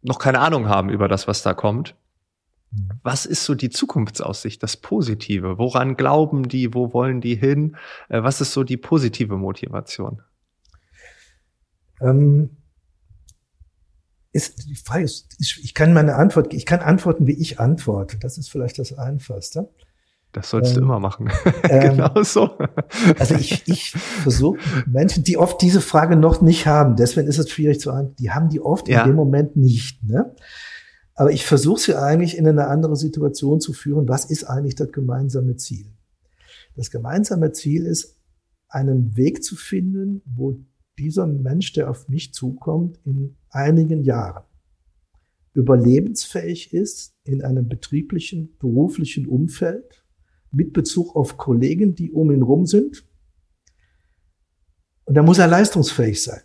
noch 0.01 0.19
keine 0.19 0.39
Ahnung 0.39 0.67
haben 0.67 0.89
über 0.89 1.07
das, 1.07 1.27
was 1.27 1.43
da 1.43 1.53
kommt. 1.53 1.95
Was 3.03 3.25
ist 3.25 3.45
so 3.45 3.55
die 3.55 3.69
Zukunftsaussicht, 3.69 4.63
das 4.63 4.77
Positive? 4.77 5.57
Woran 5.57 5.95
glauben 5.95 6.47
die? 6.47 6.73
Wo 6.73 6.93
wollen 6.93 7.21
die 7.21 7.35
hin? 7.35 7.75
Äh, 8.09 8.23
was 8.23 8.41
ist 8.41 8.53
so 8.53 8.63
die 8.63 8.77
positive 8.77 9.37
Motivation? 9.37 10.21
Ähm, 12.01 12.57
ist 14.31 14.67
die 14.67 14.75
Frage 14.75 15.03
ist, 15.03 15.27
ich 15.39 15.73
kann 15.75 15.93
meine 15.93 16.15
Antwort, 16.15 16.53
ich 16.53 16.65
kann 16.65 16.79
antworten, 16.79 17.27
wie 17.27 17.39
ich 17.39 17.59
antworte. 17.59 18.17
Das 18.17 18.37
ist 18.37 18.49
vielleicht 18.49 18.79
das 18.79 18.97
Einfachste. 18.97 19.69
Das 20.31 20.49
sollst 20.49 20.71
ähm, 20.71 20.79
du 20.79 20.81
immer 20.85 20.99
machen. 20.99 21.29
Ähm, 21.69 21.97
genau 21.97 22.23
so. 22.23 22.57
Also 23.17 23.35
ich, 23.35 23.67
ich 23.67 23.91
versuche 23.91 24.59
Menschen, 24.85 25.23
die 25.23 25.37
oft 25.37 25.61
diese 25.61 25.79
Frage 25.79 26.17
noch 26.17 26.41
nicht 26.41 26.67
haben, 26.67 26.97
deswegen 26.97 27.27
ist 27.27 27.37
es 27.37 27.49
schwierig 27.49 27.79
zu 27.79 27.91
antworten, 27.91 28.15
die 28.19 28.31
haben 28.31 28.49
die 28.49 28.59
oft 28.59 28.87
ja. 28.89 29.01
in 29.01 29.11
dem 29.11 29.15
Moment 29.15 29.55
nicht. 29.55 30.03
Ne? 30.03 30.35
Aber 31.15 31.31
ich 31.31 31.45
versuche 31.45 31.79
sie 31.79 31.95
eigentlich 31.95 32.37
in 32.37 32.47
eine 32.47 32.67
andere 32.67 32.95
Situation 32.95 33.59
zu 33.61 33.73
führen. 33.73 34.07
Was 34.07 34.25
ist 34.25 34.45
eigentlich 34.45 34.75
das 34.75 34.91
gemeinsame 34.91 35.57
Ziel? 35.57 35.93
Das 36.75 36.89
gemeinsame 36.89 37.51
Ziel 37.51 37.85
ist, 37.85 38.17
einen 38.67 39.15
Weg 39.15 39.43
zu 39.43 39.55
finden, 39.55 40.23
wo 40.25 40.57
dieser 40.97 41.27
Mensch, 41.27 41.73
der 41.73 41.89
auf 41.89 42.09
mich 42.09 42.33
zukommt, 42.33 42.99
in 43.05 43.35
einigen 43.49 44.03
Jahren 44.03 44.43
überlebensfähig 45.53 46.73
ist 46.73 47.15
in 47.23 47.43
einem 47.43 47.67
betrieblichen, 47.67 48.57
beruflichen 48.57 49.27
Umfeld 49.27 50.03
mit 50.51 50.73
Bezug 50.73 51.15
auf 51.15 51.37
Kollegen, 51.37 51.95
die 51.95 52.11
um 52.11 52.31
ihn 52.31 52.41
rum 52.41 52.65
sind. 52.65 53.05
Und 55.05 55.15
da 55.15 55.21
muss 55.21 55.37
er 55.37 55.47
leistungsfähig 55.47 56.23
sein. 56.23 56.41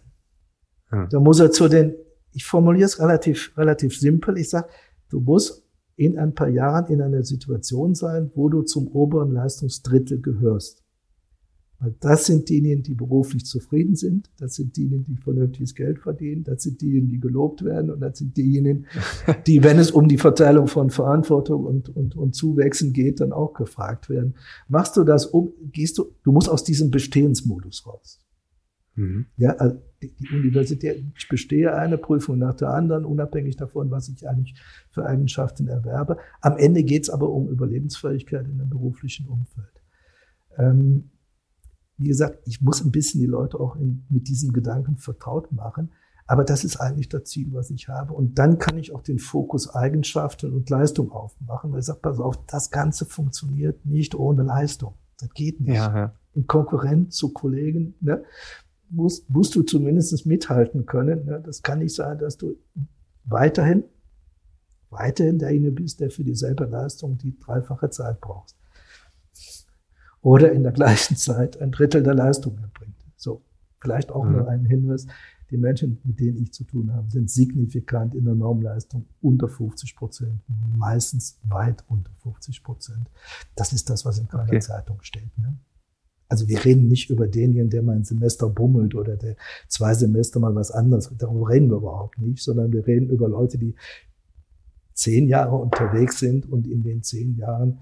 Ja. 0.92 1.06
Da 1.06 1.20
muss 1.20 1.40
er 1.40 1.50
zu 1.50 1.68
den, 1.68 1.94
ich 2.32 2.44
formuliere 2.44 2.86
es 2.86 3.00
relativ, 3.00 3.52
relativ 3.56 3.98
simpel, 3.98 4.38
ich 4.38 4.50
sage, 4.50 4.68
du 5.08 5.20
musst 5.20 5.64
in 5.96 6.16
ein 6.16 6.34
paar 6.34 6.48
Jahren 6.48 6.92
in 6.92 7.02
einer 7.02 7.24
Situation 7.24 7.94
sein, 7.94 8.30
wo 8.34 8.48
du 8.48 8.62
zum 8.62 8.86
oberen 8.88 9.32
Leistungsdrittel 9.32 10.20
gehörst. 10.20 10.84
Weil 11.80 11.94
das 12.00 12.26
sind 12.26 12.48
diejenigen, 12.48 12.82
die 12.82 12.94
beruflich 12.94 13.46
zufrieden 13.46 13.94
sind, 13.94 14.30
das 14.36 14.56
sind 14.56 14.76
diejenigen, 14.76 15.04
die 15.04 15.16
vernünftiges 15.16 15.76
Geld 15.76 16.00
verdienen, 16.00 16.42
das 16.42 16.64
sind 16.64 16.80
diejenigen, 16.80 17.08
die 17.08 17.20
gelobt 17.20 17.64
werden 17.64 17.90
und 17.90 18.00
das 18.00 18.18
sind 18.18 18.36
diejenigen, 18.36 18.86
die, 19.46 19.62
wenn 19.62 19.78
es 19.78 19.92
um 19.92 20.08
die 20.08 20.18
Verteilung 20.18 20.66
von 20.66 20.90
Verantwortung 20.90 21.64
und, 21.64 21.88
und, 21.88 22.16
und 22.16 22.34
Zuwächsen 22.34 22.92
geht, 22.92 23.20
dann 23.20 23.32
auch 23.32 23.54
gefragt 23.54 24.08
werden. 24.08 24.34
Machst 24.66 24.96
du 24.96 25.04
das 25.04 25.26
um, 25.26 25.52
gehst 25.72 25.98
du, 25.98 26.12
du 26.24 26.32
musst 26.32 26.48
aus 26.48 26.64
diesem 26.64 26.90
Bestehensmodus 26.90 27.86
raus. 27.86 28.20
Mhm. 28.96 29.26
Ja, 29.36 29.50
also 29.52 29.78
die, 30.02 30.14
die 30.14 30.28
Universität, 30.34 31.04
ich 31.16 31.28
bestehe 31.28 31.74
eine 31.74 31.98
Prüfung 31.98 32.38
nach 32.38 32.54
der 32.54 32.70
anderen, 32.70 33.04
unabhängig 33.04 33.56
davon, 33.56 33.90
was 33.90 34.08
ich 34.08 34.28
eigentlich 34.28 34.54
für 34.90 35.04
Eigenschaften 35.04 35.68
erwerbe. 35.68 36.18
Am 36.40 36.56
Ende 36.56 36.84
geht 36.84 37.02
es 37.02 37.10
aber 37.10 37.30
um 37.30 37.48
Überlebensfähigkeit 37.48 38.46
in 38.46 38.60
einem 38.60 38.70
beruflichen 38.70 39.26
Umfeld. 39.26 39.82
Ähm, 40.56 41.10
wie 41.96 42.08
gesagt, 42.08 42.46
ich 42.46 42.62
muss 42.62 42.84
ein 42.84 42.92
bisschen 42.92 43.20
die 43.20 43.26
Leute 43.26 43.58
auch 43.58 43.76
in, 43.76 44.04
mit 44.08 44.28
diesen 44.28 44.52
Gedanken 44.52 44.96
vertraut 44.98 45.52
machen. 45.52 45.90
Aber 46.28 46.44
das 46.44 46.62
ist 46.62 46.76
eigentlich 46.76 47.08
das 47.08 47.24
Ziel, 47.24 47.48
was 47.52 47.70
ich 47.70 47.88
habe. 47.88 48.12
Und 48.12 48.38
dann 48.38 48.58
kann 48.58 48.76
ich 48.76 48.94
auch 48.94 49.02
den 49.02 49.18
Fokus 49.18 49.74
Eigenschaften 49.74 50.52
und 50.52 50.68
Leistung 50.68 51.10
aufmachen, 51.10 51.72
weil 51.72 51.80
ich 51.80 51.86
sage, 51.86 52.00
pass 52.00 52.20
auf, 52.20 52.44
das 52.46 52.70
Ganze 52.70 53.06
funktioniert 53.06 53.86
nicht 53.86 54.14
ohne 54.14 54.42
Leistung. 54.42 54.94
Das 55.18 55.30
geht 55.30 55.60
nicht. 55.60 55.74
Ja, 55.74 55.96
ja. 55.96 56.14
In 56.34 56.46
Konkurrenz 56.46 57.16
zu 57.16 57.32
Kollegen 57.32 57.94
ne, 58.00 58.22
musst, 58.90 59.28
musst 59.30 59.54
du 59.54 59.62
zumindest 59.62 60.26
mithalten 60.26 60.86
können. 60.86 61.24
Ne? 61.26 61.40
Das 61.44 61.62
kann 61.62 61.80
nicht 61.80 61.94
sein, 61.94 62.18
dass 62.18 62.36
du 62.36 62.56
weiterhin, 63.24 63.84
weiterhin 64.90 65.38
derjenige 65.38 65.72
bist, 65.72 66.00
der 66.00 66.10
für 66.10 66.24
dieselbe 66.24 66.64
Leistung 66.64 67.18
die 67.18 67.38
dreifache 67.38 67.90
Zeit 67.90 68.20
brauchst 68.20 68.58
oder 70.22 70.52
in 70.52 70.62
der 70.62 70.72
gleichen 70.72 71.16
Zeit 71.16 71.60
ein 71.60 71.70
Drittel 71.70 72.02
der 72.02 72.14
Leistung 72.14 72.58
erbringt. 72.58 72.96
So, 73.16 73.42
vielleicht 73.78 74.10
auch 74.10 74.24
mhm. 74.24 74.32
nur 74.32 74.48
ein 74.48 74.64
Hinweis. 74.64 75.06
Die 75.50 75.56
Menschen, 75.56 75.98
mit 76.04 76.20
denen 76.20 76.36
ich 76.36 76.52
zu 76.52 76.64
tun 76.64 76.92
habe, 76.92 77.10
sind 77.10 77.30
signifikant 77.30 78.14
in 78.14 78.26
der 78.26 78.34
Normleistung 78.34 79.06
unter 79.22 79.48
50 79.48 79.96
Prozent, 79.96 80.42
meistens 80.76 81.38
weit 81.44 81.82
unter 81.88 82.10
50 82.22 82.62
Prozent. 82.62 83.08
Das 83.54 83.72
ist 83.72 83.88
das, 83.88 84.04
was 84.04 84.18
in 84.18 84.28
keiner 84.28 84.42
okay. 84.42 84.60
Zeitung 84.60 84.98
steht. 85.00 85.38
Ne? 85.38 85.56
Also 86.28 86.46
wir 86.48 86.64
reden 86.64 86.88
nicht 86.88 87.10
über 87.10 87.26
denjenigen, 87.26 87.70
der 87.70 87.82
mal 87.82 87.96
ein 87.96 88.04
Semester 88.04 88.48
bummelt 88.48 88.94
oder 88.94 89.16
der 89.16 89.36
zwei 89.66 89.94
Semester 89.94 90.40
mal 90.40 90.54
was 90.54 90.70
anderes. 90.70 91.10
Darüber 91.16 91.48
reden 91.48 91.70
wir 91.70 91.78
überhaupt 91.78 92.18
nicht, 92.18 92.42
sondern 92.42 92.72
wir 92.72 92.86
reden 92.86 93.08
über 93.08 93.28
Leute, 93.28 93.56
die 93.58 93.74
zehn 94.92 95.28
Jahre 95.28 95.56
unterwegs 95.56 96.18
sind 96.18 96.50
und 96.50 96.66
in 96.66 96.82
den 96.82 97.02
zehn 97.02 97.36
Jahren 97.36 97.78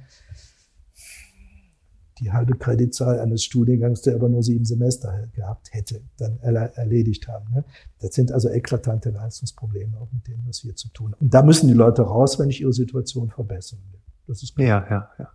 die 2.18 2.32
halbe 2.32 2.56
Kreditzahl 2.56 3.20
eines 3.20 3.44
Studiengangs, 3.44 4.00
der 4.02 4.14
aber 4.14 4.28
nur 4.28 4.42
sieben 4.42 4.64
Semester 4.64 5.28
gehabt 5.34 5.72
hätte, 5.72 6.00
dann 6.16 6.38
erledigt 6.38 7.28
haben. 7.28 7.52
Ne? 7.52 7.64
Das 7.98 8.14
sind 8.14 8.32
also 8.32 8.48
eklatante 8.48 9.10
Leistungsprobleme, 9.10 9.98
auch 9.98 10.10
mit 10.12 10.26
denen, 10.26 10.44
was 10.46 10.64
wir 10.64 10.74
zu 10.74 10.88
tun 10.88 11.12
haben. 11.12 11.20
Und 11.20 11.34
da 11.34 11.42
müssen 11.42 11.68
die 11.68 11.74
Leute 11.74 12.02
raus, 12.02 12.38
wenn 12.38 12.48
ich 12.48 12.62
ihre 12.62 12.72
Situation 12.72 13.28
verbessern 13.30 13.80
will. 13.92 14.00
Das 14.26 14.42
ist 14.42 14.54
klar. 14.54 14.66
Ja, 14.66 14.86
ja, 14.88 15.10
ja. 15.18 15.28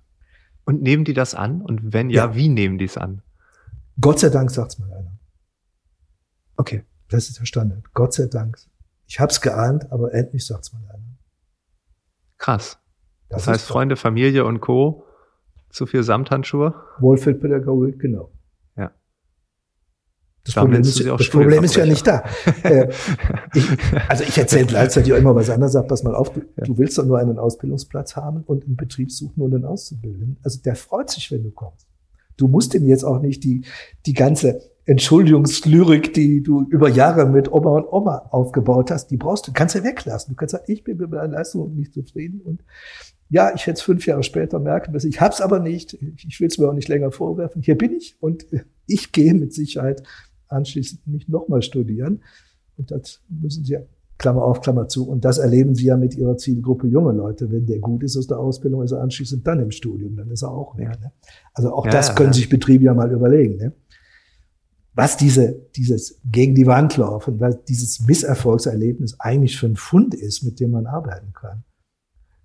Und 0.66 0.82
nehmen 0.82 1.04
die 1.04 1.14
das 1.14 1.36
an? 1.36 1.62
Und 1.62 1.94
wenn 1.94 2.10
ja, 2.10 2.26
ja. 2.26 2.36
wie 2.36 2.50
nehmen 2.50 2.78
die 2.78 2.86
es 2.86 2.98
an? 2.98 3.22
Gott 4.00 4.20
sei 4.20 4.30
Dank 4.30 4.52
sagt's 4.52 4.80
mal 4.80 4.92
einer. 4.92 5.20
Okay. 6.58 6.84
Das 7.10 7.28
ist 7.28 7.40
der 7.40 7.46
Standard. 7.46 7.94
Gott 7.94 8.14
sei 8.14 8.28
Dank. 8.28 8.58
Ich 9.06 9.20
hab's 9.20 9.42
geahnt, 9.42 9.92
aber 9.92 10.14
endlich 10.14 10.46
sagt's 10.46 10.72
mal 10.72 10.82
einer. 10.90 11.18
Krass. 12.38 12.80
Das, 13.30 13.46
das 13.46 13.48
heißt, 13.48 13.68
Freunde, 13.68 13.96
Familie 13.96 14.46
und 14.46 14.62
Co 14.62 15.06
zu 15.70 15.86
viel 15.86 16.04
Samthandschuhe? 16.04 16.74
Wohlfühlpädagogik, 17.00 18.00
genau. 18.00 18.32
Ja. 20.42 20.46
Das 20.46 20.56
da 20.56 20.62
Problem, 20.62 20.82
ist, 20.82 21.06
das 21.06 21.30
Problem 21.30 21.64
ist 21.64 21.76
ja 21.76 21.86
nicht 21.86 22.06
da. 22.06 22.24
Äh, 22.64 22.90
ich, 23.54 23.66
also 24.08 24.24
ich 24.24 24.38
erzähle 24.38 24.66
gleichzeitig 24.66 25.14
auch 25.14 25.18
immer 25.18 25.36
was 25.36 25.50
anderes, 25.50 25.74
sag, 25.74 25.88
pass 25.88 26.04
mal 26.04 26.16
auf, 26.16 26.32
du, 26.32 26.42
ja. 26.58 26.64
du, 26.64 26.78
willst 26.78 26.98
doch 26.98 27.06
nur 27.06 27.20
einen 27.20 27.38
Ausbildungsplatz 27.38 28.16
haben 28.16 28.44
und 28.46 28.66
einen 28.66 28.76
Betrieb 28.76 29.12
suchen 29.12 29.42
und 29.42 29.54
einen 29.54 29.66
Auszubildenden. 29.66 30.38
Also 30.44 30.60
der 30.62 30.76
freut 30.76 31.10
sich, 31.10 31.32
wenn 31.32 31.44
du 31.44 31.52
kommst. 31.52 31.88
Du 32.38 32.48
musst 32.48 32.74
ihm 32.74 32.88
jetzt 32.88 33.04
auch 33.04 33.22
nicht 33.22 33.44
die, 33.44 33.66
die 34.06 34.14
ganze 34.14 34.62
Entschuldigungslyrik, 34.86 36.14
die 36.14 36.42
du 36.42 36.64
über 36.70 36.90
Jahre 36.90 37.28
mit 37.28 37.52
Oma 37.52 37.72
und 37.72 37.86
Oma 37.92 38.28
aufgebaut 38.32 38.90
hast, 38.90 39.08
die 39.12 39.18
brauchst 39.18 39.48
du, 39.48 39.52
kannst 39.54 39.76
du 39.76 39.84
weglassen. 39.84 40.34
Du 40.34 40.36
kannst 40.36 40.54
sagen, 40.54 40.66
ich 40.68 40.84
bin 40.84 40.98
mit 40.98 41.10
meiner 41.10 41.28
Leistung 41.28 41.76
nicht 41.76 41.94
zufrieden 41.94 42.42
und 42.42 42.64
ja, 43.30 43.54
ich 43.56 43.62
hätte 43.66 43.78
es 43.78 43.82
fünf 43.82 44.06
Jahre 44.06 44.24
später 44.24 44.60
merken 44.60 44.92
müssen. 44.92 45.10
Ich 45.10 45.22
habe 45.22 45.34
es 45.34 45.40
aber 45.40 45.60
nicht. 45.60 45.94
Ich 46.28 46.42
will 46.42 46.48
es 46.48 46.58
mir 46.58 46.68
auch 46.68 46.74
nicht 46.74 46.90
länger 46.90 47.12
vorwerfen. 47.12 47.62
Hier 47.62 47.78
bin 47.78 47.94
ich 47.94 48.18
und 48.20 48.46
ich 48.88 49.14
gehe 49.14 49.34
mit 49.34 49.54
Sicherheit 49.54 50.04
anschließend 50.52 51.08
nicht 51.08 51.30
nochmal 51.30 51.62
studieren. 51.62 52.22
Und 52.78 52.92
das 52.92 53.22
müssen 53.30 53.64
Sie, 53.64 53.78
Klammer 54.18 54.44
auf, 54.44 54.62
Klammer 54.62 54.88
zu. 54.88 55.10
Und 55.10 55.26
das 55.26 55.40
erleben 55.40 55.74
Sie 55.74 55.86
ja 55.86 55.98
mit 55.98 56.16
Ihrer 56.16 56.38
Zielgruppe 56.38 56.88
junge 56.88 57.14
Leute. 57.14 57.52
Wenn 57.52 57.66
der 57.66 57.80
gut 57.80 58.04
ist 58.04 58.18
aus 58.18 58.28
der 58.28 58.40
Ausbildung, 58.40 58.84
ist 58.84 58.92
er 58.92 59.02
anschließend 59.02 59.46
dann 59.46 59.60
im 59.60 59.72
Studium. 59.72 60.16
Dann 60.16 60.30
ist 60.30 60.44
er 60.44 60.52
auch 60.52 60.78
weg. 60.78 60.90
Ne? 61.02 61.12
Also 61.54 61.74
auch 61.74 61.86
ja, 61.86 61.92
das 61.92 62.16
können 62.16 62.30
ja. 62.30 62.34
sich 62.34 62.50
Betriebe 62.50 62.86
ja 62.86 62.94
mal 62.94 63.12
überlegen. 63.12 63.58
Ne? 63.58 63.74
Was 64.94 65.18
diese, 65.18 65.68
dieses 65.76 66.20
gegen 66.24 66.54
die 66.54 66.68
Wand 66.68 66.98
laufen, 66.98 67.40
was 67.40 67.64
dieses 67.64 68.02
Misserfolgserlebnis 68.02 69.20
eigentlich 69.20 69.58
für 69.58 69.68
ein 69.68 69.76
Fund 69.76 70.14
ist, 70.14 70.44
mit 70.44 70.60
dem 70.60 70.72
man 70.72 70.86
arbeiten 70.86 71.34
kann 71.34 71.64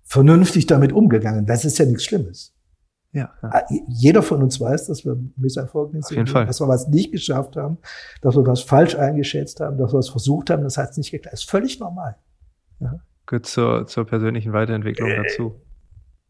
vernünftig 0.07 0.65
damit 0.65 0.93
umgegangen. 0.93 1.45
Das 1.45 1.65
ist 1.65 1.77
ja 1.77 1.85
nichts 1.85 2.05
Schlimmes. 2.05 2.53
Ja, 3.13 3.33
ja. 3.41 3.49
Ah, 3.49 3.63
jeder 3.87 4.21
von 4.21 4.43
uns 4.43 4.59
weiß, 4.59 4.87
dass 4.87 5.05
wir 5.05 5.17
Misserfolge 5.37 6.01
sind, 6.01 6.35
dass 6.35 6.59
wir 6.59 6.67
was 6.67 6.87
nicht 6.87 7.11
geschafft 7.11 7.55
haben, 7.55 7.77
dass 8.21 8.35
wir 8.35 8.45
was 8.45 8.61
falsch 8.61 8.95
eingeschätzt 8.95 9.59
haben, 9.59 9.77
dass 9.77 9.93
wir 9.93 9.99
es 9.99 10.09
versucht 10.09 10.49
haben, 10.49 10.63
das 10.63 10.77
hat 10.77 10.91
es 10.91 10.97
nicht 10.97 11.11
geklappt. 11.11 11.33
Das 11.33 11.41
ist 11.41 11.49
völlig 11.49 11.79
normal. 11.79 12.17
Ja. 12.79 12.99
Gehört 13.25 13.45
zur, 13.45 13.87
zur 13.87 14.05
persönlichen 14.05 14.53
Weiterentwicklung 14.53 15.09
äh, 15.09 15.23
dazu. 15.23 15.55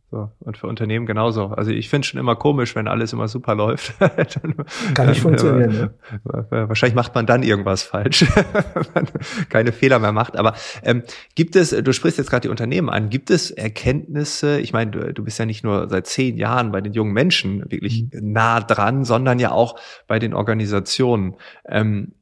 So, 0.10 0.32
und 0.40 0.58
für 0.58 0.68
Unternehmen 0.68 1.06
genauso. 1.06 1.48
Also 1.48 1.72
ich 1.72 1.90
finde 1.90 2.08
schon 2.08 2.18
immer 2.18 2.38
komisch, 2.38 2.76
wenn 2.76 2.88
alles 2.88 3.12
immer 3.12 3.28
super 3.28 3.56
läuft. 3.56 3.94
dann, 4.00 4.56
Kann 4.94 5.10
nicht 5.10 5.20
funktionieren. 5.22 5.92
Ne? 6.24 6.46
Wahrscheinlich 6.50 6.96
macht 6.96 7.14
man 7.14 7.26
dann 7.26 7.44
irgendwas 7.44 7.84
falsch, 7.84 8.22
wenn 8.74 8.86
man 8.94 9.08
keine 9.50 9.74
Fehler 9.74 10.00
mehr 10.00 10.14
macht. 10.14 10.38
Aber 10.38 10.54
ähm, 10.84 11.04
gibt 11.36 11.58
es, 11.58 11.72
du 11.72 11.92
sprichst 11.92 12.18
jetzt 12.18 12.30
gerade 12.30 12.44
die 12.44 12.50
Unternehmen 12.50 12.90
an, 12.90 13.10
gibt 13.10 13.30
es 13.30 13.52
Erkenntnisse, 13.52 14.62
ich 14.62 14.72
meine, 14.72 14.92
du, 14.92 15.14
du, 15.14 15.24
bist 15.26 15.40
ja 15.40 15.46
nicht 15.46 15.66
nur 15.66 15.90
seit 15.90 16.08
zehn 16.08 16.38
Jahren 16.38 16.72
bei 16.72 16.80
den 16.80 16.94
jungen 16.94 17.12
Menschen 17.12 17.70
wirklich 17.70 18.04
mhm. 18.04 18.32
nah 18.32 18.62
dran, 18.62 19.04
sondern 19.04 19.40
ja 19.40 19.52
auch 19.52 19.78
bei 20.08 20.20
den 20.20 20.34
Organisationen. 20.34 21.36
Ähm, 21.68 22.14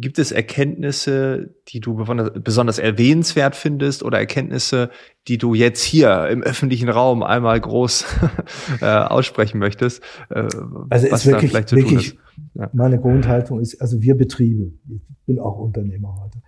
Gibt 0.00 0.18
es 0.18 0.32
Erkenntnisse, 0.32 1.54
die 1.68 1.80
du 1.80 1.94
besonders 1.94 2.78
erwähnenswert 2.78 3.54
findest 3.54 4.02
oder 4.02 4.18
Erkenntnisse, 4.18 4.90
die 5.28 5.36
du 5.36 5.54
jetzt 5.54 5.82
hier 5.82 6.28
im 6.28 6.42
öffentlichen 6.42 6.88
Raum 6.88 7.22
einmal 7.22 7.60
groß 7.60 8.04
äh, 8.80 8.86
aussprechen 8.86 9.58
möchtest? 9.58 10.02
Äh, 10.30 10.48
also 10.88 10.88
was 10.88 11.04
ist 11.04 11.26
wirklich, 11.26 11.52
wirklich 11.52 12.18
ja. 12.54 12.70
meine 12.72 12.98
Grundhaltung 12.98 13.60
ist, 13.60 13.80
also 13.80 14.00
wir 14.00 14.16
Betriebe, 14.16 14.72
ich 14.88 15.02
bin 15.26 15.38
auch 15.38 15.58
Unternehmer 15.58 16.16
heute, 16.22 16.38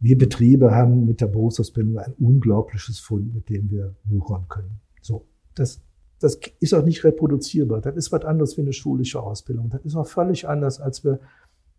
Wir 0.00 0.18
Betriebe 0.18 0.72
haben 0.72 1.06
mit 1.06 1.20
der 1.20 1.28
Berufsausbildung 1.28 1.98
ein 1.98 2.14
unglaubliches 2.18 2.98
Fund, 2.98 3.32
mit 3.34 3.48
dem 3.48 3.70
wir 3.70 3.94
wuchern 4.04 4.46
können. 4.48 4.80
So, 5.00 5.26
das, 5.54 5.80
das 6.18 6.40
ist 6.60 6.74
auch 6.74 6.84
nicht 6.84 7.04
reproduzierbar. 7.04 7.80
Das 7.80 7.94
ist 7.96 8.10
was 8.10 8.24
anderes 8.24 8.56
wie 8.56 8.62
eine 8.62 8.72
schulische 8.72 9.22
Ausbildung. 9.22 9.70
Das 9.70 9.84
ist 9.84 9.94
auch 9.94 10.06
völlig 10.06 10.48
anders, 10.48 10.80
als 10.80 11.04
wir 11.04 11.20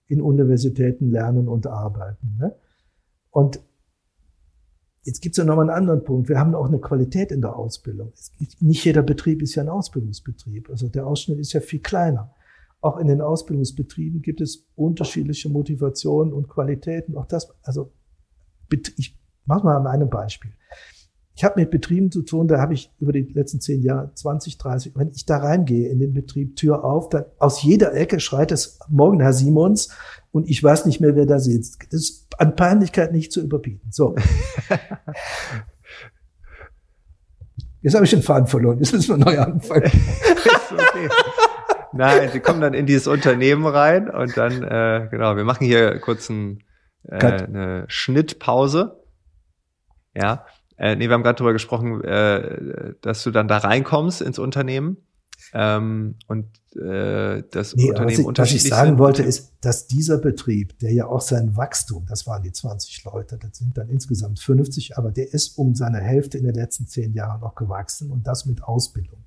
in 0.07 0.21
Universitäten 0.21 1.11
lernen 1.11 1.47
und 1.47 1.67
arbeiten. 1.67 2.37
Ne? 2.39 2.55
Und 3.29 3.59
jetzt 5.03 5.21
gibt 5.21 5.33
es 5.33 5.37
ja 5.37 5.43
noch 5.43 5.55
mal 5.55 5.61
einen 5.61 5.69
anderen 5.69 6.03
Punkt. 6.03 6.29
Wir 6.29 6.39
haben 6.39 6.55
auch 6.55 6.67
eine 6.67 6.79
Qualität 6.79 7.31
in 7.31 7.41
der 7.41 7.55
Ausbildung. 7.55 8.13
nicht 8.59 8.83
jeder 8.83 9.03
Betrieb 9.03 9.41
ist 9.41 9.55
ja 9.55 9.63
ein 9.63 9.69
Ausbildungsbetrieb. 9.69 10.69
Also 10.69 10.89
der 10.89 11.05
Ausschnitt 11.07 11.39
ist 11.39 11.53
ja 11.53 11.59
viel 11.59 11.81
kleiner. 11.81 12.33
Auch 12.79 12.97
in 12.97 13.07
den 13.07 13.21
Ausbildungsbetrieben 13.21 14.21
gibt 14.21 14.39
es 14.39 14.67
unterschiedliche 14.75 15.49
Motivationen 15.49 16.33
und 16.33 16.47
Qualitäten. 16.47 17.17
Auch 17.17 17.25
das, 17.25 17.49
also 17.63 17.91
ich 18.97 19.17
mache 19.45 19.65
mal 19.65 19.77
an 19.77 19.87
einem 19.87 20.09
Beispiel. 20.09 20.51
Ich 21.37 21.43
habe 21.43 21.59
mit 21.59 21.69
Betrieben 21.69 22.11
zu 22.11 22.23
tun, 22.23 22.47
da 22.47 22.59
habe 22.59 22.73
ich 22.73 22.91
über 22.99 23.11
die 23.11 23.21
letzten 23.21 23.61
zehn 23.61 23.83
Jahre 23.83 24.11
20, 24.11 24.57
30, 24.57 24.93
wenn 24.95 25.11
ich 25.11 25.23
da 25.27 25.37
reingehe 25.37 25.87
in 25.87 25.99
den 25.99 26.11
Betrieb, 26.11 26.55
Tür 26.55 26.83
auf, 26.83 27.09
dann 27.09 27.25
aus 27.37 27.61
jeder 27.61 27.93
Ecke 27.93 28.19
schreit 28.19 28.51
es 28.51 28.79
morgen 28.89 29.19
Herr 29.19 29.33
Simons 29.33 29.95
und 30.31 30.49
ich 30.49 30.63
weiß 30.63 30.87
nicht 30.87 30.99
mehr, 30.99 31.15
wer 31.15 31.27
da 31.27 31.37
sitzt. 31.37 31.83
Das 31.91 32.01
ist 32.01 32.25
an 32.39 32.55
Peinlichkeit 32.55 33.11
nicht 33.11 33.31
zu 33.31 33.41
überbieten. 33.41 33.91
So. 33.91 34.15
Jetzt 37.83 37.93
habe 37.93 38.05
ich 38.05 38.11
den 38.11 38.23
Faden 38.23 38.47
verloren. 38.47 38.79
Jetzt 38.79 38.93
müssen 38.93 39.19
wir 39.19 39.23
neu 39.23 39.37
anfangen. 39.37 39.91
okay. 40.71 41.09
Nein, 41.93 42.31
sie 42.33 42.39
kommen 42.39 42.61
dann 42.61 42.73
in 42.73 42.87
dieses 42.87 43.05
Unternehmen 43.05 43.67
rein 43.67 44.09
und 44.09 44.35
dann, 44.35 44.63
äh, 44.63 45.07
genau, 45.11 45.35
wir 45.35 45.43
machen 45.43 45.67
hier 45.67 45.99
kurz 45.99 46.29
ein, 46.29 46.63
äh, 47.03 47.17
eine 47.17 47.85
Schnittpause. 47.89 49.03
Ja. 50.15 50.43
Äh, 50.77 50.95
nee, 50.95 51.07
wir 51.07 51.13
haben 51.13 51.23
gerade 51.23 51.37
darüber 51.37 51.53
gesprochen, 51.53 52.03
äh, 52.03 52.93
dass 53.01 53.23
du 53.23 53.31
dann 53.31 53.47
da 53.47 53.57
reinkommst 53.57 54.21
ins 54.21 54.39
Unternehmen 54.39 54.97
ähm, 55.53 56.15
und 56.27 56.45
äh, 56.75 57.43
das 57.51 57.75
nee, 57.75 57.89
Unternehmen 57.89 58.25
was 58.25 58.31
ich, 58.31 58.37
was 58.37 58.51
ich 58.51 58.69
sagen 58.69 58.89
sind. 58.91 58.99
wollte, 58.99 59.23
ist, 59.23 59.53
dass 59.61 59.87
dieser 59.87 60.17
Betrieb, 60.17 60.77
der 60.79 60.91
ja 60.93 61.07
auch 61.07 61.21
sein 61.21 61.55
Wachstum, 61.55 62.05
das 62.07 62.27
waren 62.27 62.43
die 62.43 62.51
20 62.51 63.03
Leute, 63.05 63.37
das 63.37 63.57
sind 63.57 63.77
dann 63.77 63.89
insgesamt 63.89 64.39
50, 64.39 64.97
aber 64.97 65.11
der 65.11 65.33
ist 65.33 65.57
um 65.57 65.75
seine 65.75 65.99
Hälfte 65.99 66.37
in 66.37 66.43
den 66.43 66.55
letzten 66.55 66.87
zehn 66.87 67.13
Jahren 67.13 67.41
noch 67.41 67.55
gewachsen 67.55 68.11
und 68.11 68.27
das 68.27 68.45
mit 68.45 68.63
Ausbildung. 68.63 69.23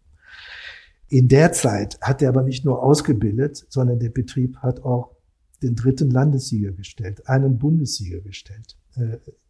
In 1.09 1.29
der 1.29 1.53
Zeit 1.53 1.99
hat 2.01 2.23
er 2.23 2.29
aber 2.29 2.43
nicht 2.43 2.65
nur 2.65 2.83
ausgebildet, 2.83 3.67
sondern 3.69 3.99
der 3.99 4.11
Betrieb 4.11 4.59
hat 4.59 4.85
auch 4.85 5.17
den 5.63 5.75
dritten 5.75 6.11
Landessieger 6.11 6.73
gestellt, 6.73 7.29
einen 7.29 7.59
Bundessieger 7.59 8.21
gestellt. 8.21 8.77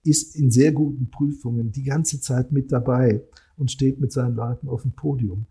Ist 0.02 0.36
in 0.36 0.50
sehr 0.50 0.72
guten 0.72 1.10
Prüfungen 1.10 1.72
die 1.72 1.84
ganze 1.84 2.20
Zeit 2.20 2.52
mit 2.52 2.72
dabei 2.72 3.22
und 3.56 3.70
steht 3.70 4.00
mit 4.00 4.12
seinen 4.12 4.34
Leuten 4.34 4.68
auf 4.68 4.82
dem 4.82 4.92
Podium. 4.92 5.46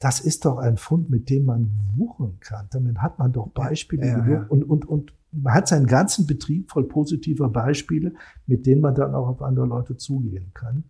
Das 0.00 0.20
ist 0.20 0.44
doch 0.44 0.58
ein 0.58 0.76
Fund, 0.76 1.08
mit 1.08 1.30
dem 1.30 1.44
man 1.44 1.70
wuchern 1.96 2.38
kann. 2.40 2.66
Damit 2.70 2.98
hat 2.98 3.18
man 3.18 3.32
doch 3.32 3.48
Beispiele 3.48 4.06
ja, 4.06 4.28
ja. 4.28 4.46
Und, 4.48 4.64
und, 4.64 4.86
und 4.86 5.14
man 5.30 5.54
hat 5.54 5.68
seinen 5.68 5.86
ganzen 5.86 6.26
Betrieb 6.26 6.70
voll 6.70 6.84
positiver 6.84 7.48
Beispiele, 7.48 8.12
mit 8.46 8.66
denen 8.66 8.80
man 8.80 8.94
dann 8.94 9.14
auch 9.14 9.28
auf 9.28 9.42
andere 9.42 9.66
Leute 9.66 9.96
zugehen 9.96 10.50
kann. 10.54 10.84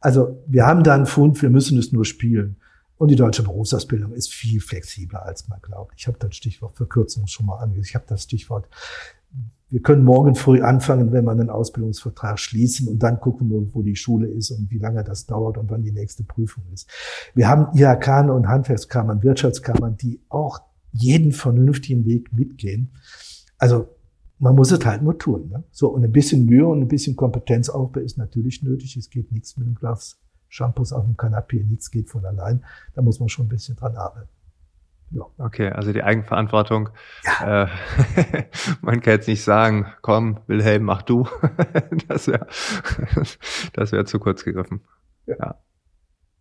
Also 0.00 0.42
wir 0.46 0.66
haben 0.66 0.82
da 0.82 0.94
einen 0.94 1.06
Fund, 1.06 1.40
wir 1.42 1.50
müssen 1.50 1.78
es 1.78 1.92
nur 1.92 2.04
spielen. 2.04 2.56
Und 2.96 3.08
die 3.08 3.16
deutsche 3.16 3.42
Berufsausbildung 3.42 4.12
ist 4.12 4.32
viel 4.32 4.60
flexibler, 4.60 5.24
als 5.24 5.48
man 5.48 5.58
glaubt. 5.62 5.94
Ich 5.96 6.06
habe 6.06 6.18
das 6.18 6.36
Stichwort 6.36 6.76
Verkürzung 6.76 7.26
schon 7.26 7.46
mal 7.46 7.56
angesehen. 7.56 7.84
Ich 7.84 7.94
habe 7.94 8.04
das 8.06 8.24
Stichwort 8.24 8.68
wir 9.70 9.80
können 9.80 10.04
morgen 10.04 10.34
früh 10.34 10.60
anfangen, 10.62 11.12
wenn 11.12 11.24
wir 11.24 11.30
einen 11.30 11.48
Ausbildungsvertrag 11.48 12.38
schließen 12.38 12.88
und 12.88 13.02
dann 13.02 13.20
gucken 13.20 13.48
wir, 13.50 13.72
wo 13.72 13.82
die 13.82 13.96
Schule 13.96 14.28
ist 14.28 14.50
und 14.50 14.70
wie 14.70 14.78
lange 14.78 15.04
das 15.04 15.26
dauert 15.26 15.58
und 15.58 15.70
wann 15.70 15.82
die 15.82 15.92
nächste 15.92 16.24
Prüfung 16.24 16.64
ist. 16.72 16.90
Wir 17.34 17.48
haben 17.48 17.68
IHK 17.76 18.28
und 18.30 18.48
Handwerkskammern, 18.48 19.22
Wirtschaftskammern, 19.22 19.96
die 19.96 20.20
auch 20.28 20.60
jeden 20.92 21.30
vernünftigen 21.32 22.04
Weg 22.04 22.32
mitgehen. 22.32 22.90
Also 23.58 23.88
man 24.40 24.56
muss 24.56 24.72
es 24.72 24.84
halt 24.84 25.02
nur 25.02 25.18
tun. 25.18 25.50
Ne? 25.50 25.62
So, 25.70 25.88
und 25.88 26.02
ein 26.02 26.12
bisschen 26.12 26.46
Mühe 26.46 26.66
und 26.66 26.80
ein 26.80 26.88
bisschen 26.88 27.14
Kompetenzaufbau 27.14 28.00
ist 28.00 28.18
natürlich 28.18 28.62
nötig. 28.62 28.96
Es 28.96 29.10
geht 29.10 29.30
nichts 29.30 29.56
mit 29.56 29.66
einem 29.66 29.76
Glas 29.76 30.18
Shampoos 30.48 30.92
auf 30.92 31.04
dem 31.04 31.16
Kanapee, 31.16 31.62
nichts 31.62 31.92
geht 31.92 32.10
von 32.10 32.24
allein. 32.24 32.64
Da 32.94 33.02
muss 33.02 33.20
man 33.20 33.28
schon 33.28 33.46
ein 33.46 33.50
bisschen 33.50 33.76
dran 33.76 33.96
arbeiten. 33.96 34.28
Ja. 35.10 35.22
Okay, 35.38 35.68
also 35.68 35.92
die 35.92 36.02
Eigenverantwortung. 36.02 36.90
Ja. 37.24 37.64
Äh, 37.64 37.68
man 38.80 39.00
kann 39.00 39.14
jetzt 39.14 39.28
nicht 39.28 39.42
sagen, 39.42 39.92
komm, 40.02 40.40
Wilhelm, 40.46 40.84
mach 40.84 41.02
du. 41.02 41.26
das 42.08 42.28
wäre 42.28 42.46
das 43.72 43.92
wäre 43.92 44.04
zu 44.04 44.18
kurz 44.20 44.44
gegriffen. 44.44 44.82
Ja. 45.26 45.36
ja. 45.38 45.58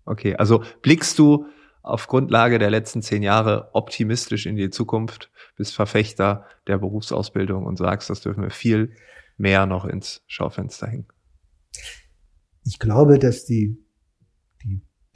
Okay, 0.06 0.36
also 0.36 0.64
blickst 0.82 1.18
du 1.20 1.48
auf 1.82 2.08
Grundlage 2.08 2.60
der 2.60 2.70
letzten 2.70 3.02
zehn 3.02 3.24
Jahre 3.24 3.70
optimistisch 3.74 4.46
in 4.46 4.56
die 4.56 4.70
Zukunft, 4.70 5.32
bist 5.56 5.76
Verfechter 5.76 6.46
der 6.68 6.78
Berufsausbildung 6.78 7.66
und 7.66 7.78
sagst, 7.78 8.10
das 8.10 8.22
dürfen 8.22 8.44
wir 8.44 8.52
viel 8.52 8.96
mehr 9.38 9.66
noch 9.66 9.86
ins 9.86 10.24
Schaufenster 10.28 10.88
hängen. 10.88 11.08
Ich 12.66 12.80
glaube, 12.80 13.18
dass 13.18 13.46
die, 13.46 13.78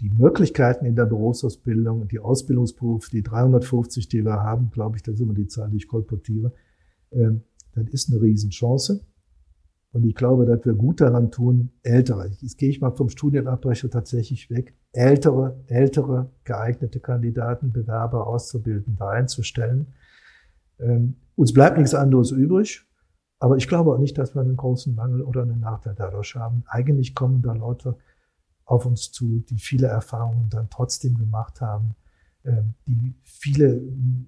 die 0.03 0.09
Möglichkeiten 0.09 0.85
in 0.85 0.97
der 0.97 1.05
Berufsausbildung 1.05 2.01
und 2.01 2.11
die 2.11 2.19
Ausbildungsberufe, 2.19 3.09
die 3.09 3.23
350, 3.23 4.09
die 4.09 4.25
wir 4.25 4.43
haben, 4.43 4.69
glaube 4.69 4.97
ich, 4.97 5.03
das 5.03 5.15
ist 5.15 5.21
immer 5.21 5.33
die 5.33 5.47
Zahl, 5.47 5.69
die 5.69 5.77
ich 5.77 5.87
kolportiere, 5.87 6.51
äh, 7.11 7.29
das 7.73 7.85
ist 7.87 8.11
eine 8.11 8.21
Riesenchance. 8.21 9.05
Und 9.93 10.05
ich 10.05 10.13
glaube, 10.13 10.45
dass 10.45 10.65
wir 10.65 10.73
gut 10.73 10.99
daran 10.99 11.31
tun, 11.31 11.69
ältere, 11.83 12.27
jetzt 12.41 12.57
gehe 12.57 12.69
ich 12.69 12.81
mal 12.81 12.91
vom 12.91 13.07
Studienabbrecher 13.07 13.89
tatsächlich 13.89 14.49
weg, 14.49 14.73
ältere, 14.91 15.63
ältere 15.67 16.31
geeignete 16.43 16.99
Kandidaten, 16.99 17.71
Bewerber, 17.71 18.27
Auszubildende 18.27 19.07
einzustellen. 19.07 19.87
Ähm, 20.79 21.15
uns 21.35 21.53
bleibt 21.53 21.77
nichts 21.77 21.95
anderes 21.95 22.31
übrig. 22.31 22.85
Aber 23.39 23.55
ich 23.55 23.67
glaube 23.67 23.93
auch 23.93 23.99
nicht, 23.99 24.17
dass 24.17 24.35
wir 24.35 24.41
einen 24.41 24.57
großen 24.57 24.95
Mangel 24.95 25.21
oder 25.21 25.43
einen 25.43 25.59
Nachteil 25.59 25.95
dadurch 25.95 26.35
haben. 26.35 26.63
Eigentlich 26.67 27.13
kommen 27.13 27.41
da 27.41 27.53
Leute 27.53 27.97
auf 28.65 28.85
uns 28.85 29.11
zu, 29.11 29.43
die 29.49 29.59
viele 29.59 29.87
Erfahrungen 29.87 30.49
dann 30.49 30.69
trotzdem 30.69 31.17
gemacht 31.17 31.61
haben, 31.61 31.95
ähm, 32.45 32.73
die 32.87 33.15
viele 33.23 33.81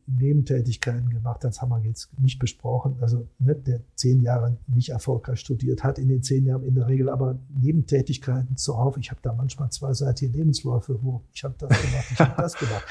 Nebentätigkeiten 0.06 1.10
gemacht 1.10 1.44
haben. 1.44 1.50
Das 1.50 1.62
haben 1.62 1.70
wir 1.70 1.80
jetzt 1.80 2.18
nicht 2.18 2.40
besprochen. 2.40 2.96
Also 3.02 3.28
ne, 3.40 3.56
der 3.56 3.82
zehn 3.96 4.22
Jahre 4.22 4.58
nicht 4.68 4.90
erfolgreich 4.90 5.42
studiert 5.42 5.84
hat, 5.84 6.00
in 6.00 6.08
den 6.08 6.24
zehn 6.24 6.46
Jahren 6.46 6.64
in 6.64 6.76
der 6.76 6.88
Regel 6.88 7.10
aber 7.10 7.38
Nebentätigkeiten 7.50 8.56
zuhauf. 8.56 8.96
Ich 8.98 9.12
habe 9.12 9.20
da 9.22 9.34
manchmal 9.34 9.70
zweiseitige 9.70 10.32
Lebensläufe, 10.32 10.98
wo 11.02 11.24
ich 11.34 11.44
habe 11.44 11.56
das 11.58 11.70
gemacht, 11.70 12.06
ich 12.12 12.20
habe 12.20 12.42
das 12.42 12.54
gemacht. 12.58 12.86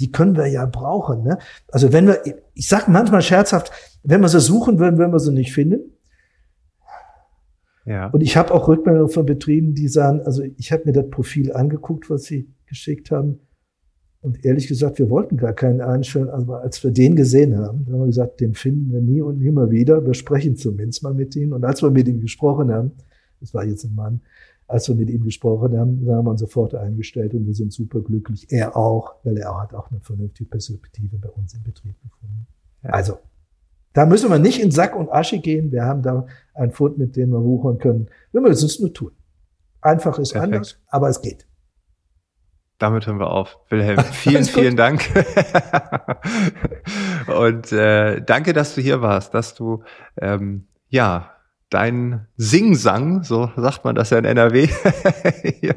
Die 0.00 0.10
können 0.10 0.34
wir 0.34 0.46
ja 0.46 0.64
brauchen. 0.64 1.24
Ne? 1.24 1.38
Also 1.70 1.92
wenn 1.92 2.06
wir, 2.06 2.22
ich 2.54 2.66
sage 2.66 2.90
manchmal 2.90 3.20
scherzhaft, 3.20 3.70
wenn 4.02 4.22
wir 4.22 4.28
sie 4.30 4.40
suchen 4.40 4.78
würden, 4.78 4.96
würden 4.96 5.12
wir 5.12 5.20
sie 5.20 5.32
nicht 5.32 5.52
finden. 5.52 5.92
Ja. 7.90 8.06
Und 8.10 8.20
ich 8.20 8.36
habe 8.36 8.54
auch 8.54 8.68
Rückmeldungen 8.68 9.08
von 9.08 9.26
Betrieben, 9.26 9.74
die 9.74 9.88
sagen, 9.88 10.20
also 10.20 10.44
ich 10.56 10.70
habe 10.70 10.84
mir 10.84 10.92
das 10.92 11.10
Profil 11.10 11.52
angeguckt, 11.52 12.08
was 12.08 12.22
sie 12.22 12.48
geschickt 12.66 13.10
haben. 13.10 13.40
Und 14.20 14.44
ehrlich 14.44 14.68
gesagt, 14.68 15.00
wir 15.00 15.10
wollten 15.10 15.36
gar 15.36 15.54
keinen 15.54 15.80
einstellen, 15.80 16.28
aber 16.28 16.60
als 16.60 16.84
wir 16.84 16.92
den 16.92 17.16
gesehen 17.16 17.58
haben, 17.58 17.86
haben 17.86 17.98
wir 17.98 18.06
gesagt, 18.06 18.40
den 18.40 18.54
finden 18.54 18.92
wir 18.92 19.00
nie 19.00 19.20
und 19.20 19.40
nimmer 19.40 19.72
wieder. 19.72 20.06
Wir 20.06 20.14
sprechen 20.14 20.54
zumindest 20.54 21.02
mal 21.02 21.14
mit 21.14 21.34
ihm. 21.34 21.52
Und 21.52 21.64
als 21.64 21.82
wir 21.82 21.90
mit 21.90 22.06
ihm 22.06 22.20
gesprochen 22.20 22.70
haben, 22.70 22.92
das 23.40 23.54
war 23.54 23.64
jetzt 23.64 23.82
ein 23.82 23.96
Mann, 23.96 24.20
als 24.68 24.88
wir 24.88 24.94
mit 24.94 25.10
ihm 25.10 25.24
gesprochen 25.24 25.76
haben, 25.76 26.06
haben 26.08 26.24
wir 26.24 26.30
uns 26.30 26.40
sofort 26.40 26.76
eingestellt 26.76 27.34
und 27.34 27.44
wir 27.44 27.54
sind 27.54 27.72
super 27.72 28.02
glücklich. 28.02 28.46
Er 28.50 28.76
auch, 28.76 29.16
weil 29.24 29.36
er 29.36 29.60
hat 29.60 29.74
auch 29.74 29.90
eine 29.90 29.98
vernünftige 29.98 30.48
Perspektive 30.48 31.18
bei 31.18 31.30
uns 31.30 31.54
im 31.54 31.64
Betrieb 31.64 32.00
gefunden. 32.02 32.46
Ja. 32.84 32.90
Also, 32.90 33.18
da 33.92 34.06
müssen 34.06 34.30
wir 34.30 34.38
nicht 34.38 34.60
in 34.60 34.70
Sack 34.70 34.94
und 34.94 35.10
Asche 35.10 35.38
gehen. 35.38 35.72
Wir 35.72 35.84
haben 35.84 36.02
da 36.02 36.26
einen 36.54 36.72
Fund, 36.72 36.98
mit 36.98 37.16
dem 37.16 37.30
wir 37.30 37.42
wuchern 37.42 37.78
können. 37.78 38.08
wenn 38.32 38.44
wir 38.44 38.50
es 38.50 38.80
nur 38.80 38.92
tun. 38.92 39.12
Einfach 39.80 40.18
ist 40.18 40.32
Perfekt. 40.32 40.54
anders, 40.54 40.78
aber 40.88 41.08
es 41.08 41.20
geht. 41.20 41.46
Damit 42.78 43.06
hören 43.06 43.18
wir 43.18 43.30
auf. 43.30 43.58
Wilhelm, 43.68 43.98
vielen, 44.12 44.44
vielen 44.44 44.76
Dank. 44.76 45.02
und 47.26 47.72
äh, 47.72 48.22
danke, 48.22 48.52
dass 48.52 48.74
du 48.74 48.80
hier 48.80 49.02
warst, 49.02 49.34
dass 49.34 49.54
du 49.54 49.82
ähm, 50.20 50.66
ja 50.88 51.30
dein 51.70 52.26
Singsang, 52.36 53.22
so 53.22 53.50
sagt 53.56 53.84
man 53.84 53.94
das 53.94 54.10
ja 54.10 54.18
in 54.18 54.24
NRW. 54.24 54.68
ja, 55.62 55.74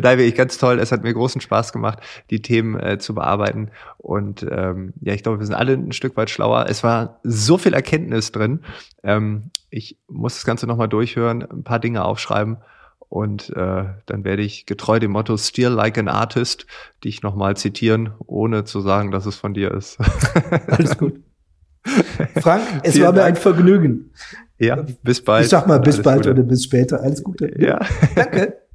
da 0.00 0.14
ich 0.14 0.34
ganz 0.34 0.58
toll. 0.58 0.78
Es 0.78 0.92
hat 0.92 1.02
mir 1.02 1.12
großen 1.12 1.40
Spaß 1.40 1.72
gemacht, 1.72 2.00
die 2.30 2.40
Themen 2.40 2.80
äh, 2.80 2.98
zu 2.98 3.14
bearbeiten. 3.14 3.70
Und 3.98 4.46
ähm, 4.50 4.94
ja, 5.00 5.12
ich 5.12 5.22
glaube, 5.22 5.38
wir 5.38 5.46
sind 5.46 5.54
alle 5.54 5.74
ein 5.74 5.92
Stück 5.92 6.16
weit 6.16 6.30
schlauer. 6.30 6.66
Es 6.68 6.82
war 6.82 7.20
so 7.22 7.58
viel 7.58 7.74
Erkenntnis 7.74 8.32
drin. 8.32 8.60
Ähm, 9.02 9.50
ich 9.68 9.98
muss 10.08 10.34
das 10.34 10.46
Ganze 10.46 10.66
nochmal 10.66 10.88
durchhören, 10.88 11.42
ein 11.42 11.64
paar 11.64 11.80
Dinge 11.80 12.04
aufschreiben. 12.04 12.56
Und 13.08 13.50
äh, 13.50 13.84
dann 14.06 14.24
werde 14.24 14.42
ich 14.42 14.66
getreu 14.66 14.98
dem 14.98 15.12
Motto 15.12 15.36
Still 15.36 15.68
like 15.68 15.98
an 15.98 16.08
artist 16.08 16.66
dich 17.04 17.22
nochmal 17.22 17.56
zitieren, 17.56 18.14
ohne 18.26 18.64
zu 18.64 18.80
sagen, 18.80 19.10
dass 19.10 19.26
es 19.26 19.36
von 19.36 19.54
dir 19.54 19.70
ist. 19.70 19.98
Alles 20.68 20.98
gut. 20.98 21.25
Frank, 22.40 22.62
es 22.82 22.92
Vielen 22.94 23.06
war 23.06 23.12
mir 23.12 23.18
Dank. 23.20 23.36
ein 23.36 23.42
Vergnügen. 23.42 24.10
Ja, 24.58 24.84
bis 25.02 25.22
bald. 25.22 25.44
Ich 25.44 25.50
sag 25.50 25.66
mal 25.66 25.78
bis 25.78 26.00
bald 26.02 26.18
Gute. 26.18 26.30
oder 26.32 26.42
bis 26.42 26.64
später. 26.64 27.00
Alles 27.00 27.22
Gute. 27.22 27.52
Ja. 27.60 27.80
Danke. 28.14 28.58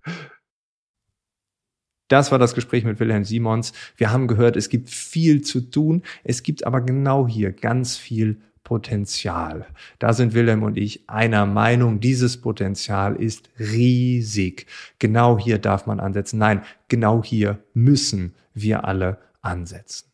Das 2.07 2.29
war 2.29 2.39
das 2.39 2.55
Gespräch 2.55 2.83
mit 2.83 2.99
Wilhelm 2.99 3.23
Simons. 3.23 3.71
Wir 3.95 4.11
haben 4.11 4.27
gehört, 4.27 4.57
es 4.57 4.67
gibt 4.67 4.89
viel 4.89 5.43
zu 5.43 5.61
tun. 5.61 6.01
Es 6.25 6.43
gibt 6.43 6.65
aber 6.65 6.81
genau 6.81 7.25
hier 7.25 7.53
ganz 7.53 7.95
viel 7.95 8.41
Potenzial. 8.65 9.65
Da 9.97 10.11
sind 10.11 10.33
Wilhelm 10.33 10.63
und 10.63 10.77
ich 10.77 11.09
einer 11.09 11.45
Meinung. 11.45 12.01
Dieses 12.01 12.41
Potenzial 12.41 13.15
ist 13.15 13.49
riesig. 13.57 14.65
Genau 14.99 15.39
hier 15.39 15.57
darf 15.57 15.85
man 15.85 16.01
ansetzen. 16.01 16.37
Nein, 16.37 16.63
genau 16.89 17.23
hier 17.23 17.59
müssen 17.73 18.35
wir 18.53 18.83
alle 18.83 19.17
ansetzen. 19.41 20.10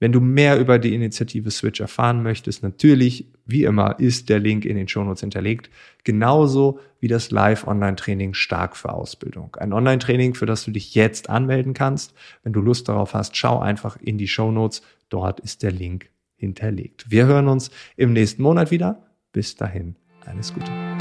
Wenn 0.00 0.12
du 0.12 0.20
mehr 0.20 0.58
über 0.58 0.78
die 0.78 0.94
Initiative 0.94 1.50
Switch 1.50 1.80
erfahren 1.80 2.22
möchtest, 2.22 2.62
natürlich, 2.62 3.28
wie 3.46 3.64
immer, 3.64 3.98
ist 4.00 4.28
der 4.28 4.40
Link 4.40 4.64
in 4.64 4.76
den 4.76 4.88
Shownotes 4.88 5.20
hinterlegt. 5.20 5.70
Genauso 6.02 6.80
wie 7.00 7.08
das 7.08 7.30
Live-Online-Training 7.30 8.34
Stark 8.34 8.76
für 8.76 8.92
Ausbildung. 8.92 9.56
Ein 9.56 9.72
Online-Training, 9.72 10.34
für 10.34 10.46
das 10.46 10.64
du 10.64 10.72
dich 10.72 10.94
jetzt 10.94 11.30
anmelden 11.30 11.74
kannst. 11.74 12.14
Wenn 12.42 12.52
du 12.52 12.60
Lust 12.60 12.88
darauf 12.88 13.14
hast, 13.14 13.36
schau 13.36 13.60
einfach 13.60 13.96
in 14.00 14.18
die 14.18 14.28
Shownotes. 14.28 14.82
Dort 15.08 15.40
ist 15.40 15.62
der 15.62 15.72
Link 15.72 16.10
hinterlegt. 16.36 17.10
Wir 17.10 17.26
hören 17.26 17.48
uns 17.48 17.70
im 17.96 18.12
nächsten 18.12 18.42
Monat 18.42 18.70
wieder. 18.70 19.06
Bis 19.32 19.56
dahin, 19.56 19.96
alles 20.26 20.52
Gute. 20.52 20.93